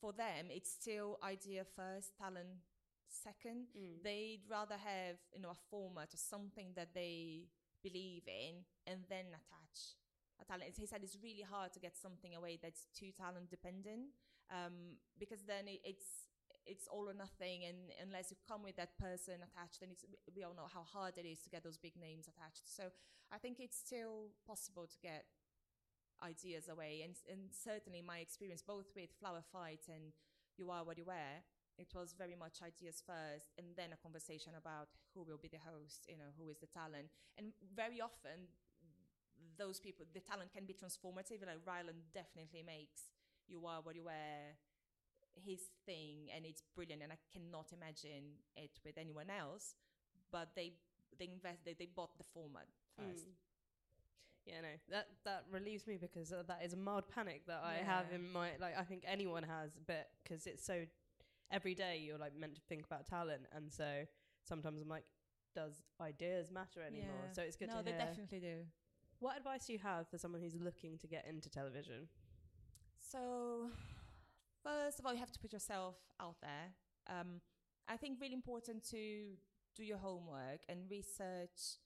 for 0.00 0.12
them, 0.12 0.46
it's 0.50 0.70
still 0.70 1.18
idea 1.22 1.64
first, 1.64 2.16
talent 2.18 2.62
second. 3.08 3.66
Mm. 3.76 4.02
They'd 4.02 4.42
rather 4.50 4.76
have 4.76 5.16
you 5.34 5.40
know 5.40 5.50
a 5.50 5.60
format 5.70 6.12
or 6.14 6.18
something 6.18 6.72
that 6.76 6.94
they 6.94 7.48
believe 7.82 8.22
in, 8.26 8.64
and 8.86 9.00
then 9.08 9.26
attach 9.28 9.93
talent. 10.46 10.74
He 10.76 10.86
said 10.86 11.00
it's 11.02 11.18
really 11.22 11.44
hard 11.44 11.72
to 11.72 11.80
get 11.80 11.96
something 11.96 12.34
away 12.34 12.58
that's 12.62 12.86
too 12.94 13.10
talent 13.10 13.50
dependent, 13.50 14.14
um, 14.50 15.00
because 15.18 15.42
then 15.44 15.68
it, 15.68 15.80
it's 15.84 16.30
it's 16.66 16.88
all 16.88 17.04
or 17.04 17.12
nothing 17.12 17.60
and 17.68 17.92
unless 18.00 18.30
you 18.32 18.38
come 18.48 18.64
with 18.64 18.74
that 18.76 18.96
person 18.96 19.34
attached 19.44 19.80
then 19.80 19.90
we 20.34 20.44
all 20.44 20.56
know 20.56 20.64
how 20.64 20.80
hard 20.80 21.12
it 21.18 21.28
is 21.28 21.38
to 21.44 21.50
get 21.50 21.62
those 21.62 21.76
big 21.76 21.92
names 21.92 22.24
attached 22.24 22.64
so 22.64 22.84
i 23.30 23.36
think 23.36 23.60
it's 23.60 23.76
still 23.76 24.32
possible 24.48 24.86
to 24.88 24.96
get 25.02 25.28
ideas 26.22 26.68
away. 26.68 27.02
And, 27.04 27.14
and 27.30 27.50
certainly 27.50 28.02
my 28.02 28.18
experience, 28.18 28.62
both 28.62 28.88
with 28.94 29.10
Flower 29.18 29.42
Fight 29.52 29.88
and 29.88 30.12
You 30.56 30.70
Are 30.70 30.84
What 30.84 30.98
You 30.98 31.04
Wear, 31.04 31.44
it 31.76 31.90
was 31.94 32.14
very 32.16 32.36
much 32.38 32.62
ideas 32.62 33.02
first 33.02 33.50
and 33.58 33.74
then 33.74 33.90
a 33.90 33.98
conversation 33.98 34.54
about 34.54 34.94
who 35.12 35.26
will 35.26 35.42
be 35.42 35.50
the 35.50 35.58
host, 35.58 36.06
you 36.06 36.16
know, 36.16 36.30
who 36.38 36.48
is 36.48 36.58
the 36.58 36.70
talent. 36.70 37.10
And 37.36 37.50
very 37.74 38.00
often, 38.00 38.46
those 39.58 39.80
people, 39.80 40.06
the 40.12 40.20
talent 40.20 40.52
can 40.52 40.64
be 40.64 40.74
transformative. 40.74 41.40
Like 41.44 41.64
Rylan 41.64 42.04
definitely 42.12 42.62
makes 42.64 43.10
You 43.46 43.66
Are 43.66 43.80
What 43.82 43.96
You 43.96 44.04
Wear 44.04 44.56
his 45.34 45.60
thing 45.84 46.30
and 46.34 46.46
it's 46.46 46.62
brilliant 46.76 47.02
and 47.02 47.10
I 47.12 47.18
cannot 47.32 47.72
imagine 47.72 48.38
it 48.56 48.78
with 48.84 48.98
anyone 48.98 49.30
else. 49.30 49.74
But 50.30 50.50
they 50.54 50.74
they 51.18 51.28
invest 51.32 51.64
they, 51.64 51.74
they 51.74 51.86
bought 51.86 52.16
the 52.18 52.24
format 52.24 52.66
first. 52.96 53.26
Mm. 53.26 53.32
Yeah, 54.46 54.60
no, 54.60 54.68
that 54.90 55.08
that 55.24 55.44
relieves 55.50 55.86
me 55.86 55.96
because 55.96 56.32
uh, 56.32 56.42
that 56.48 56.60
is 56.62 56.74
a 56.74 56.76
mild 56.76 57.08
panic 57.08 57.46
that 57.46 57.62
I 57.64 57.82
have 57.84 58.06
in 58.14 58.30
my 58.30 58.50
like. 58.60 58.78
I 58.78 58.82
think 58.82 59.04
anyone 59.06 59.42
has, 59.42 59.70
but 59.86 60.10
because 60.22 60.46
it's 60.46 60.64
so 60.64 60.84
every 61.50 61.74
day 61.74 62.02
you're 62.04 62.18
like 62.18 62.36
meant 62.38 62.54
to 62.56 62.60
think 62.68 62.84
about 62.84 63.06
talent, 63.06 63.46
and 63.54 63.72
so 63.72 64.04
sometimes 64.42 64.82
I'm 64.82 64.88
like, 64.88 65.04
does 65.54 65.82
ideas 65.98 66.50
matter 66.50 66.82
anymore? 66.82 67.24
Yeah. 67.26 67.32
So 67.32 67.42
it's 67.42 67.56
good 67.56 67.68
no, 67.68 67.80
they 67.82 67.92
hear. 67.92 68.00
definitely 68.00 68.40
do. 68.40 68.56
What 69.24 69.38
advice 69.38 69.64
do 69.64 69.72
you 69.72 69.78
have 69.78 70.06
for 70.06 70.18
someone 70.18 70.42
who's 70.42 70.54
looking 70.54 70.98
to 70.98 71.06
get 71.06 71.24
into 71.26 71.48
television? 71.48 72.08
So, 72.98 73.70
first 74.62 74.98
of 74.98 75.06
all, 75.06 75.14
you 75.14 75.18
have 75.18 75.32
to 75.32 75.38
put 75.38 75.50
yourself 75.50 75.94
out 76.20 76.36
there. 76.42 76.74
Um, 77.08 77.40
I 77.88 77.96
think 77.96 78.20
really 78.20 78.34
important 78.34 78.84
to 78.90 79.32
do 79.74 79.82
your 79.82 79.96
homework 79.96 80.60
and 80.68 80.80
research. 80.90 81.80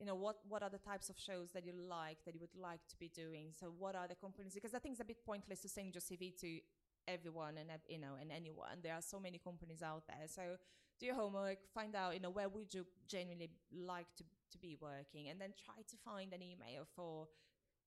You 0.00 0.06
know 0.06 0.16
what 0.16 0.38
what 0.48 0.64
are 0.64 0.70
the 0.70 0.78
types 0.78 1.08
of 1.08 1.16
shows 1.16 1.50
that 1.54 1.64
you 1.64 1.72
like 1.72 2.18
that 2.24 2.34
you 2.34 2.40
would 2.40 2.60
like 2.60 2.80
to 2.88 2.96
be 2.98 3.12
doing? 3.14 3.52
So 3.52 3.72
what 3.78 3.94
are 3.94 4.08
the 4.08 4.16
companies? 4.16 4.54
Because 4.54 4.74
I 4.74 4.80
think 4.80 4.94
it's 4.94 5.02
a 5.02 5.04
bit 5.04 5.24
pointless 5.24 5.60
to 5.60 5.68
send 5.68 5.94
your 5.94 6.02
CV 6.02 6.36
to 6.40 6.58
everyone 7.06 7.58
and 7.58 7.70
you 7.88 8.00
know 8.00 8.14
and 8.20 8.32
anyone. 8.32 8.82
There 8.82 8.94
are 8.94 9.02
so 9.02 9.20
many 9.20 9.38
companies 9.38 9.82
out 9.82 10.02
there. 10.08 10.26
So 10.26 10.56
do 11.00 11.06
your 11.06 11.14
homework, 11.16 11.58
find 11.74 11.96
out 11.96 12.14
you 12.14 12.20
know 12.20 12.30
where 12.30 12.48
would 12.48 12.72
you 12.72 12.86
genuinely 13.08 13.50
like 13.72 14.06
to 14.16 14.24
to 14.52 14.58
be 14.58 14.76
working, 14.80 15.28
and 15.28 15.40
then 15.40 15.52
try 15.64 15.82
to 15.88 15.96
find 16.04 16.32
an 16.32 16.42
email 16.42 16.86
for 16.94 17.26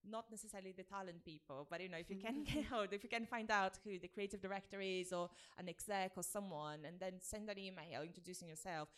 not 0.09 0.25
necessarily 0.29 0.73
the 0.75 0.83
talent 0.83 1.23
people, 1.23 1.67
but 1.69 1.81
you 1.81 1.89
know, 1.89 1.97
if 1.97 2.09
you 2.09 2.17
can 2.17 2.43
get 2.53 2.65
out, 2.71 2.93
if 2.93 3.03
you 3.03 3.09
can 3.09 3.25
find 3.25 3.51
out 3.51 3.79
who 3.83 3.99
the 3.99 4.07
creative 4.07 4.41
director 4.41 4.81
is 4.81 5.13
or 5.13 5.29
an 5.57 5.69
exec 5.69 6.11
or 6.15 6.23
someone, 6.23 6.79
and 6.85 6.99
then 6.99 7.13
send 7.19 7.49
an 7.49 7.57
email 7.57 8.01
introducing 8.03 8.49
yourself. 8.49 8.89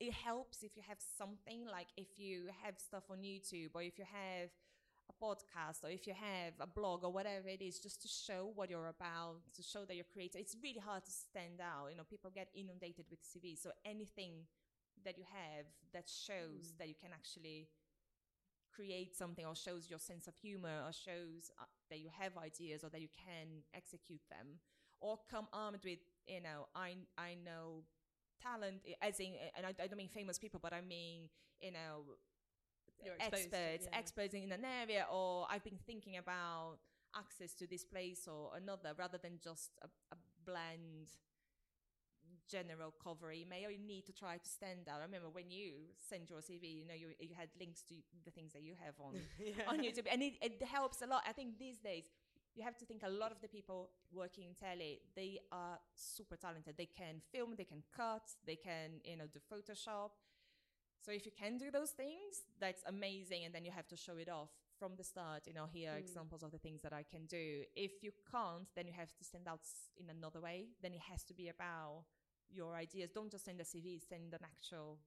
It 0.00 0.12
helps 0.12 0.62
if 0.62 0.76
you 0.76 0.82
have 0.88 0.98
something 1.18 1.66
like 1.70 1.86
if 1.96 2.18
you 2.18 2.48
have 2.64 2.74
stuff 2.78 3.04
on 3.10 3.18
YouTube 3.18 3.70
or 3.74 3.82
if 3.82 3.96
you 3.96 4.04
have 4.04 4.50
a 5.10 5.24
podcast 5.24 5.84
or 5.84 5.90
if 5.90 6.06
you 6.06 6.14
have 6.14 6.54
a 6.60 6.66
blog 6.66 7.04
or 7.04 7.12
whatever 7.12 7.48
it 7.48 7.62
is, 7.62 7.78
just 7.78 8.02
to 8.02 8.08
show 8.08 8.50
what 8.54 8.70
you're 8.70 8.88
about, 8.88 9.36
to 9.54 9.62
show 9.62 9.84
that 9.84 9.94
you're 9.96 10.10
creative. 10.12 10.40
It's 10.40 10.56
really 10.62 10.80
hard 10.80 11.04
to 11.04 11.10
stand 11.10 11.60
out. 11.60 11.88
You 11.90 11.96
know, 11.96 12.04
people 12.08 12.30
get 12.34 12.48
inundated 12.54 13.06
with 13.10 13.20
CVs, 13.22 13.62
so 13.62 13.70
anything 13.84 14.46
that 15.04 15.18
you 15.18 15.24
have 15.32 15.66
that 15.92 16.08
shows 16.08 16.72
that 16.78 16.88
you 16.88 16.94
can 17.00 17.10
actually 17.12 17.68
create 18.74 19.14
something 19.16 19.46
or 19.46 19.54
shows 19.54 19.88
your 19.88 19.98
sense 19.98 20.26
of 20.26 20.34
humor 20.36 20.82
or 20.84 20.92
shows 20.92 21.50
uh, 21.60 21.64
that 21.90 21.98
you 22.00 22.08
have 22.18 22.32
ideas 22.36 22.82
or 22.82 22.88
that 22.88 23.00
you 23.00 23.08
can 23.14 23.62
execute 23.74 24.20
them 24.30 24.58
or 25.00 25.18
come 25.30 25.46
armed 25.52 25.78
with 25.84 26.00
you 26.26 26.40
know 26.40 26.66
i 26.74 26.94
i 27.16 27.36
know 27.44 27.84
talent 28.42 28.80
as 29.00 29.20
in 29.20 29.32
and 29.56 29.64
i, 29.64 29.68
I 29.80 29.86
don't 29.86 29.96
mean 29.96 30.08
famous 30.08 30.38
people 30.38 30.58
but 30.62 30.72
i 30.72 30.80
mean 30.80 31.28
you 31.60 31.70
know 31.70 32.02
You're 32.02 32.16
exposed 32.16 32.32
to- 32.32 32.33
experts 33.20 33.88
yeah. 33.90 33.98
experts 33.98 34.34
in 34.34 34.52
an 34.52 34.64
area 34.82 35.06
or 35.12 35.46
i've 35.50 35.64
been 35.64 35.78
thinking 35.86 36.16
about 36.16 36.76
access 37.16 37.54
to 37.54 37.66
this 37.66 37.84
place 37.84 38.26
or 38.26 38.50
another 38.56 38.92
rather 38.98 39.18
than 39.18 39.38
just 39.42 39.70
a, 39.82 39.88
a 40.12 40.16
bland 40.44 41.08
general 42.50 42.92
cover 43.02 43.32
email 43.32 43.70
you 43.70 43.78
need 43.78 44.04
to 44.04 44.12
try 44.12 44.36
to 44.36 44.48
stand 44.48 44.88
out 44.90 45.00
i 45.00 45.04
remember 45.04 45.28
when 45.30 45.50
you 45.50 45.72
send 45.96 46.28
your 46.28 46.40
cv 46.40 46.62
you 46.62 46.86
know 46.86 46.94
you, 46.94 47.08
you 47.20 47.34
had 47.34 47.48
links 47.58 47.82
to 47.82 47.94
the 48.24 48.30
things 48.30 48.52
that 48.52 48.62
you 48.62 48.74
have 48.84 48.94
on 49.00 49.14
yeah. 49.38 49.64
on 49.68 49.78
YouTube, 49.80 50.06
and 50.10 50.22
it, 50.22 50.34
it 50.40 50.62
helps 50.62 51.02
a 51.02 51.06
lot. 51.06 51.22
I 51.26 51.32
think 51.32 51.58
these 51.58 51.78
days 51.78 52.04
you 52.54 52.62
have 52.62 52.76
to 52.78 52.84
think 52.84 53.02
a 53.02 53.10
lot 53.10 53.32
of 53.32 53.40
the 53.40 53.48
people 53.48 53.90
working 54.12 54.44
in 54.44 54.54
tele 54.54 55.00
they 55.16 55.38
are 55.50 55.78
super 55.94 56.36
talented. 56.36 56.74
They 56.76 56.86
can 56.86 57.20
film, 57.32 57.54
they 57.56 57.64
can 57.64 57.82
cut, 57.96 58.22
they 58.46 58.56
can 58.56 59.00
you 59.04 59.16
know 59.16 59.24
do 59.32 59.40
Photoshop. 59.52 60.10
So 61.04 61.12
if 61.12 61.26
you 61.26 61.32
can 61.38 61.58
do 61.58 61.70
those 61.70 61.90
things, 61.90 62.44
that's 62.58 62.82
amazing, 62.86 63.44
and 63.44 63.54
then 63.54 63.64
you 63.64 63.70
have 63.72 63.86
to 63.88 63.96
show 63.96 64.16
it 64.16 64.28
off 64.30 64.48
from 64.78 64.92
the 64.96 65.04
start. 65.04 65.46
You 65.46 65.52
know, 65.52 65.66
here 65.66 65.90
are 65.92 65.96
Mm. 65.96 66.04
examples 66.06 66.42
of 66.42 66.50
the 66.50 66.58
things 66.58 66.80
that 66.82 66.94
I 66.94 67.02
can 67.02 67.26
do. 67.26 67.66
If 67.76 68.02
you 68.02 68.12
can't, 68.30 68.66
then 68.74 68.86
you 68.86 68.94
have 68.94 69.14
to 69.18 69.24
stand 69.24 69.46
out 69.46 69.60
in 69.96 70.08
another 70.08 70.40
way. 70.40 70.68
Then 70.80 70.94
it 70.94 71.00
has 71.02 71.22
to 71.24 71.34
be 71.34 71.48
about 71.48 72.06
your 72.48 72.74
ideas. 72.74 73.10
Don't 73.12 73.30
just 73.30 73.44
send 73.44 73.60
a 73.60 73.64
CV, 73.64 73.98
send 73.98 74.32
an 74.32 74.44
actual 74.44 74.98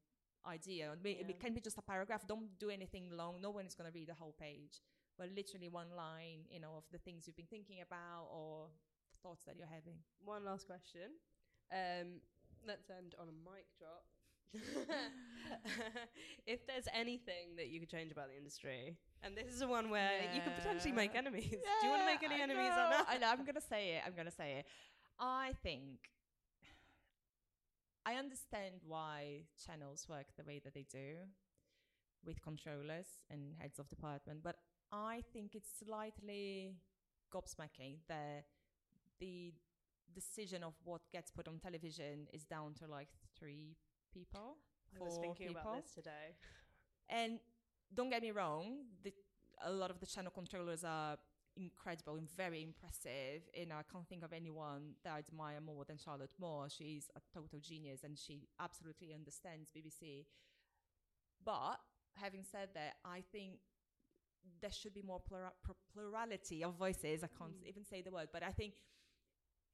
idea. 0.46 0.94
It, 0.94 1.00
Yeah. 1.04 1.28
it 1.30 1.40
can 1.40 1.54
be 1.56 1.62
just 1.62 1.78
a 1.80 1.82
paragraph. 1.82 2.28
Don't 2.28 2.58
do 2.60 2.70
anything 2.70 3.10
long. 3.10 3.42
No 3.42 3.50
one 3.50 3.66
is 3.66 3.74
going 3.76 3.92
to 3.92 3.98
read 4.00 4.08
the 4.10 4.14
whole 4.14 4.34
page. 4.34 4.82
But 5.18 5.30
literally 5.32 5.68
one 5.70 5.90
line, 5.90 6.46
you 6.50 6.60
know, 6.60 6.76
of 6.78 6.86
the 6.92 7.00
things 7.00 7.26
you've 7.26 7.36
been 7.36 7.48
thinking 7.48 7.82
about 7.82 8.28
or 8.32 8.70
thoughts 9.24 9.46
that 9.46 9.56
you're 9.58 9.66
having. 9.80 10.04
One 10.20 10.46
last 10.46 10.68
question. 10.68 11.18
Um, 11.72 12.22
let's 12.64 12.88
end 12.92 13.16
on 13.18 13.28
a 13.30 13.32
mic 13.32 13.66
drop. 13.80 14.06
if 16.46 16.66
there's 16.68 16.88
anything 16.94 17.56
that 17.58 17.68
you 17.68 17.80
could 17.80 17.90
change 17.90 18.12
about 18.12 18.30
the 18.30 18.38
industry, 18.38 18.98
and 19.24 19.36
this 19.36 19.48
is 19.54 19.60
the 19.60 19.68
one 19.68 19.90
where 19.90 20.22
you 20.34 20.42
could 20.42 20.56
potentially 20.56 20.92
make 20.94 21.14
Yeah. 21.14 21.20
enemies. 21.20 21.50
Do 21.52 21.86
you 21.86 21.90
want 21.90 22.02
to 22.02 22.06
make 22.06 22.24
any 22.24 22.40
I 22.42 22.44
enemies 22.44 22.70
know, 22.76 22.86
or 22.86 22.90
not? 22.90 23.06
I 23.10 23.18
know, 23.18 23.30
I'm 23.30 23.46
gonna 23.46 23.62
say 23.62 23.96
it. 23.96 24.04
I'm 24.06 24.14
gonna 24.16 24.32
say 24.32 24.60
it. 24.60 24.66
I 25.20 25.54
think 25.64 26.10
I 28.06 28.16
understand 28.16 28.76
why 28.88 29.44
channels 29.66 30.08
work 30.08 30.28
the 30.38 30.44
way 30.44 30.60
that 30.64 30.74
they 30.74 30.86
do 30.90 31.16
with 32.26 32.42
controllers 32.42 33.08
and 33.30 33.54
heads 33.60 33.80
of 33.80 33.90
department, 33.90 34.42
but 34.44 34.56
I 34.92 35.24
think 35.34 35.56
it's 35.56 35.70
slightly 35.86 36.76
gobsmacking 37.34 37.98
that 38.08 38.46
the 39.20 39.54
decision 40.14 40.64
of 40.64 40.74
what 40.84 41.02
gets 41.12 41.32
put 41.32 41.48
on 41.48 41.60
television 41.60 42.28
is 42.32 42.46
down 42.46 42.74
to 42.76 42.88
like 42.88 43.10
three 43.38 43.76
people. 44.13 44.58
I 44.96 45.04
was 45.04 45.17
thinking 45.17 45.48
people. 45.48 45.62
about 45.62 45.84
this 45.84 45.93
today. 45.93 46.36
And 47.10 47.39
don't 47.93 48.10
get 48.10 48.22
me 48.22 48.32
wrong, 48.32 48.86
the, 49.04 49.13
a 49.63 49.72
lot 49.72 49.91
of 49.91 50.00
the 50.00 50.06
channel 50.06 50.32
controllers 50.32 50.84
are 50.84 51.17
incredible 51.56 52.17
and 52.17 52.30
very 52.36 52.62
impressive. 52.62 53.43
You 53.56 53.65
know, 53.65 53.76
I 53.76 53.84
can't 53.91 54.08
think 54.08 54.24
of 54.24 54.34
anyone 54.34 54.93
that 55.04 55.13
I 55.13 55.20
admire 55.20 55.62
more 55.62 55.86
than 55.86 55.98
Charlotte 55.98 56.34
Moore. 56.39 56.67
She's 56.70 57.10
a 57.15 57.22
total 57.34 57.60
genius 57.60 58.04
and 58.04 58.17
she 58.17 58.48
absolutely 58.60 59.13
understands 59.13 59.70
BBC. 59.76 60.26
But 61.43 61.78
having 62.15 62.43
said 62.43 62.70
that, 62.76 62.96
I 63.06 63.24
think 63.32 63.54
there 64.62 64.72
should 64.72 64.93
be 64.93 65.02
more 65.02 65.20
plura- 65.20 65.54
plurality 65.93 66.63
of 66.63 66.76
voices. 66.76 67.24
I 67.24 67.30
can't 67.38 67.63
mm. 67.63 67.67
even 67.67 67.84
say 67.84 68.02
the 68.02 68.12
word, 68.12 68.30
but 68.32 68.43
I 68.43 68.52
think 68.52 68.74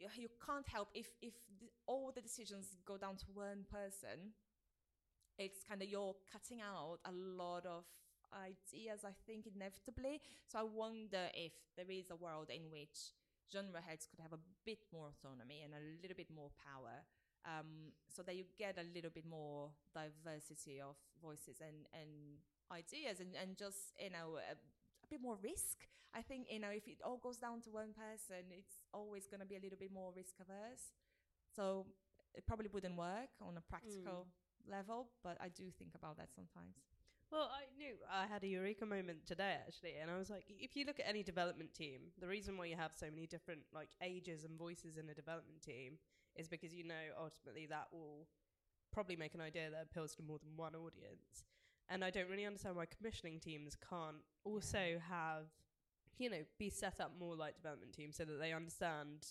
you, 0.04 0.10
you 0.24 0.30
can't 0.46 0.68
help 0.68 0.90
if 0.94 1.08
if 1.22 1.34
the, 1.60 1.70
all 1.88 2.12
the 2.14 2.22
decisions 2.22 2.76
go 2.86 2.98
down 2.98 3.16
to 3.18 3.26
one 3.34 3.66
person 3.72 4.34
it's 5.38 5.64
kind 5.64 5.82
of 5.82 5.90
you're 5.90 6.16
cutting 6.32 6.62
out 6.62 7.00
a 7.06 7.12
lot 7.12 7.66
of 7.66 7.84
ideas 8.34 9.06
i 9.06 9.14
think 9.28 9.46
inevitably. 9.48 10.20
So 10.48 10.60
i 10.60 10.64
wonder 10.64 11.30
if 11.34 11.54
there 11.78 11.90
is 11.90 12.10
a 12.12 12.16
world 12.16 12.50
in 12.50 12.70
which 12.72 13.14
genre 13.52 13.82
heads 13.82 14.08
could 14.10 14.20
have 14.22 14.34
a 14.34 14.42
bit 14.66 14.80
more 14.92 15.10
autonomy 15.14 15.62
and 15.64 15.74
a 15.74 15.84
little 16.02 16.18
bit 16.18 16.30
more 16.34 16.50
power 16.58 17.06
um, 17.46 17.92
so 18.10 18.24
that 18.24 18.36
you 18.36 18.46
get 18.58 18.78
a 18.80 18.88
little 18.96 19.12
bit 19.14 19.26
more 19.28 19.70
diversity 19.94 20.80
of 20.80 20.96
voices 21.22 21.60
and, 21.62 21.86
and 21.94 22.40
ideas 22.72 23.20
and, 23.20 23.36
and 23.36 23.58
just 23.58 23.94
you 24.00 24.10
know 24.10 24.40
bit 25.14 25.22
more 25.22 25.38
risk 25.44 25.86
i 26.14 26.22
think 26.22 26.50
you 26.50 26.62
know 26.64 26.74
if 26.74 26.88
it 26.88 27.00
all 27.06 27.20
goes 27.22 27.38
down 27.38 27.62
to 27.62 27.70
one 27.70 27.94
person 27.94 28.50
it's 28.50 28.82
always 28.94 29.30
going 29.32 29.40
to 29.46 29.50
be 29.54 29.58
a 29.58 29.64
little 29.64 29.78
bit 29.78 29.94
more 29.94 30.10
risk 30.16 30.36
averse 30.42 30.94
so 31.56 31.86
it 32.34 32.46
probably 32.46 32.70
wouldn't 32.74 32.98
work 32.98 33.30
on 33.42 33.58
a 33.58 33.62
practical 33.62 34.26
hmm. 34.26 34.72
level, 34.72 35.10
but 35.24 35.38
I 35.40 35.50
do 35.50 35.70
think 35.78 35.92
about 35.96 36.18
that 36.18 36.34
sometimes. 36.34 36.76
Well, 37.32 37.50
I 37.50 37.66
knew 37.78 37.96
I 38.12 38.28
had 38.28 38.44
a 38.44 38.48
eureka 38.48 38.86
moment 38.86 39.26
today 39.26 39.58
actually, 39.66 39.94
and 40.00 40.12
I 40.12 40.18
was 40.18 40.30
like, 40.30 40.46
if 40.48 40.76
you 40.76 40.86
look 40.86 41.00
at 41.00 41.08
any 41.08 41.24
development 41.24 41.74
team, 41.74 42.14
the 42.20 42.28
reason 42.28 42.58
why 42.58 42.66
you 42.66 42.76
have 42.76 42.92
so 42.96 43.08
many 43.10 43.26
different 43.26 43.62
like 43.74 43.90
ages 44.04 44.44
and 44.44 44.58
voices 44.58 44.98
in 44.98 45.10
a 45.10 45.14
development 45.14 45.62
team 45.62 45.98
is 46.36 46.48
because 46.48 46.74
you 46.74 46.84
know 46.84 47.06
ultimately 47.20 47.66
that 47.68 47.88
will 47.92 48.28
probably 48.92 49.16
make 49.16 49.34
an 49.34 49.42
idea 49.42 49.72
that 49.72 49.88
appeals 49.90 50.14
to 50.16 50.22
more 50.22 50.38
than 50.38 50.56
one 50.56 50.76
audience. 50.76 51.46
And 51.94 52.04
I 52.04 52.10
don't 52.10 52.30
really 52.30 52.46
understand 52.46 52.76
why 52.76 52.86
commissioning 52.86 53.40
teams 53.40 53.78
can't 53.90 54.18
also 54.44 55.00
have, 55.10 55.46
you 56.18 56.30
know, 56.30 56.42
be 56.58 56.70
set 56.70 57.00
up 57.00 57.12
more 57.20 57.36
like 57.36 57.56
development 57.56 57.94
teams 57.94 58.18
so 58.18 58.26
that 58.26 58.40
they 58.40 58.52
understand 58.52 59.28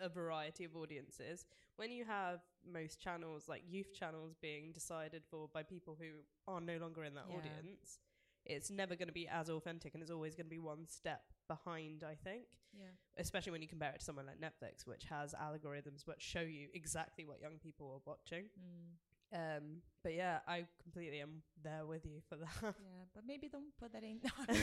a 0.00 0.08
variety 0.08 0.64
of 0.64 0.76
audiences. 0.76 1.44
When 1.76 1.90
you 1.90 2.04
have 2.06 2.40
most 2.70 3.00
channels, 3.00 3.48
like 3.48 3.62
youth 3.68 3.92
channels, 3.92 4.34
being 4.40 4.72
decided 4.72 5.22
for 5.30 5.48
by 5.52 5.62
people 5.62 5.96
who 6.00 6.08
are 6.50 6.60
no 6.60 6.78
longer 6.78 7.04
in 7.04 7.14
that 7.16 7.26
Yeah. 7.28 7.36
audience, 7.36 7.98
it's 8.46 8.70
never 8.70 8.96
going 8.96 9.08
to 9.08 9.14
be 9.14 9.28
as 9.28 9.50
authentic 9.50 9.92
and 9.94 10.02
it's 10.02 10.10
always 10.10 10.34
going 10.34 10.46
to 10.46 10.50
be 10.50 10.58
one 10.58 10.86
step 10.88 11.24
behind 11.46 12.02
i 12.02 12.14
think 12.14 12.44
Yeah. 12.72 12.86
especially 13.18 13.52
when 13.52 13.60
you 13.60 13.68
compare 13.68 13.90
it 13.90 13.98
to 13.98 14.04
someone 14.04 14.24
like 14.24 14.40
netflix 14.40 14.86
which 14.86 15.04
has 15.04 15.34
algorithms 15.34 16.06
which 16.06 16.22
show 16.22 16.40
you 16.40 16.68
exactly 16.72 17.26
what 17.26 17.40
young 17.42 17.58
people 17.58 17.92
are 17.92 18.00
watching 18.10 18.44
Mm. 18.58 18.96
Um 19.32 19.82
but 20.02 20.14
yeah 20.14 20.38
i 20.48 20.64
completely 20.82 21.20
am 21.20 21.42
there 21.62 21.84
with 21.86 22.04
you 22.06 22.20
for 22.28 22.36
that 22.36 22.48
Yeah, 22.62 23.04
but 23.14 23.24
maybe 23.26 23.48
don't 23.48 23.76
put 23.78 23.92
that 23.92 24.02
in. 24.02 24.20
No, 24.24 24.30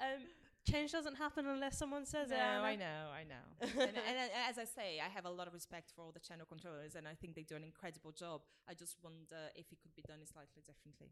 um 0.00 0.20
change 0.68 0.92
doesn't 0.92 1.16
happen 1.16 1.46
unless 1.46 1.76
someone 1.78 2.06
says 2.06 2.28
no, 2.30 2.36
it 2.36 2.40
Ana. 2.40 2.62
I 2.62 2.76
know, 2.76 3.10
I 3.20 3.24
know. 3.24 3.44
and, 3.60 3.72
and, 3.96 4.16
and 4.24 4.30
as 4.48 4.58
I 4.58 4.64
say, 4.64 5.00
I 5.04 5.08
have 5.08 5.24
a 5.26 5.30
lot 5.30 5.46
of 5.48 5.52
respect 5.54 5.90
for 5.94 6.02
all 6.02 6.12
the 6.12 6.20
channel 6.20 6.46
controllers, 6.46 6.94
and 6.94 7.08
I 7.08 7.14
think 7.14 7.34
they 7.34 7.42
do 7.42 7.56
an 7.56 7.64
incredible 7.64 8.12
job. 8.12 8.42
I 8.68 8.74
just 8.74 8.96
wonder 9.02 9.50
if 9.56 9.72
it 9.72 9.78
could 9.82 9.94
be 9.96 10.02
done 10.02 10.20
slightly 10.26 10.62
differently. 10.66 11.10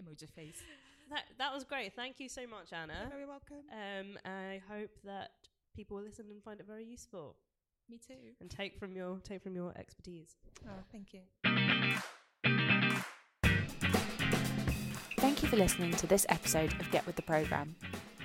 Emoji 0.00 0.28
face. 0.30 0.62
that, 1.10 1.24
that 1.38 1.52
was 1.52 1.64
great 1.64 1.92
thank 1.94 2.20
you 2.20 2.28
so 2.28 2.46
much 2.46 2.72
ana 2.72 2.94
You're 3.00 3.10
very 3.10 3.26
welcome. 3.26 3.64
um 3.72 4.18
i 4.24 4.60
hope 4.70 4.90
that 5.04 5.30
people 5.74 5.96
will 5.96 6.04
listen 6.04 6.26
and 6.30 6.42
find 6.42 6.60
it 6.60 6.66
very 6.66 6.84
useful 6.84 7.36
Me 7.90 7.98
too. 8.06 8.14
and 8.40 8.48
take 8.48 8.78
from 8.78 8.92
your 8.92 9.18
take 9.24 9.42
from 9.42 9.56
your 9.56 9.72
expertise 9.76 10.36
Oh, 10.66 10.70
thank 10.92 11.12
you. 11.14 11.20
Thank 15.16 15.42
you 15.42 15.48
for 15.48 15.56
listening 15.56 15.92
to 15.92 16.06
this 16.06 16.26
episode 16.28 16.72
of 16.80 16.90
Get 16.90 17.06
With 17.06 17.16
the 17.16 17.22
Programme. 17.22 17.76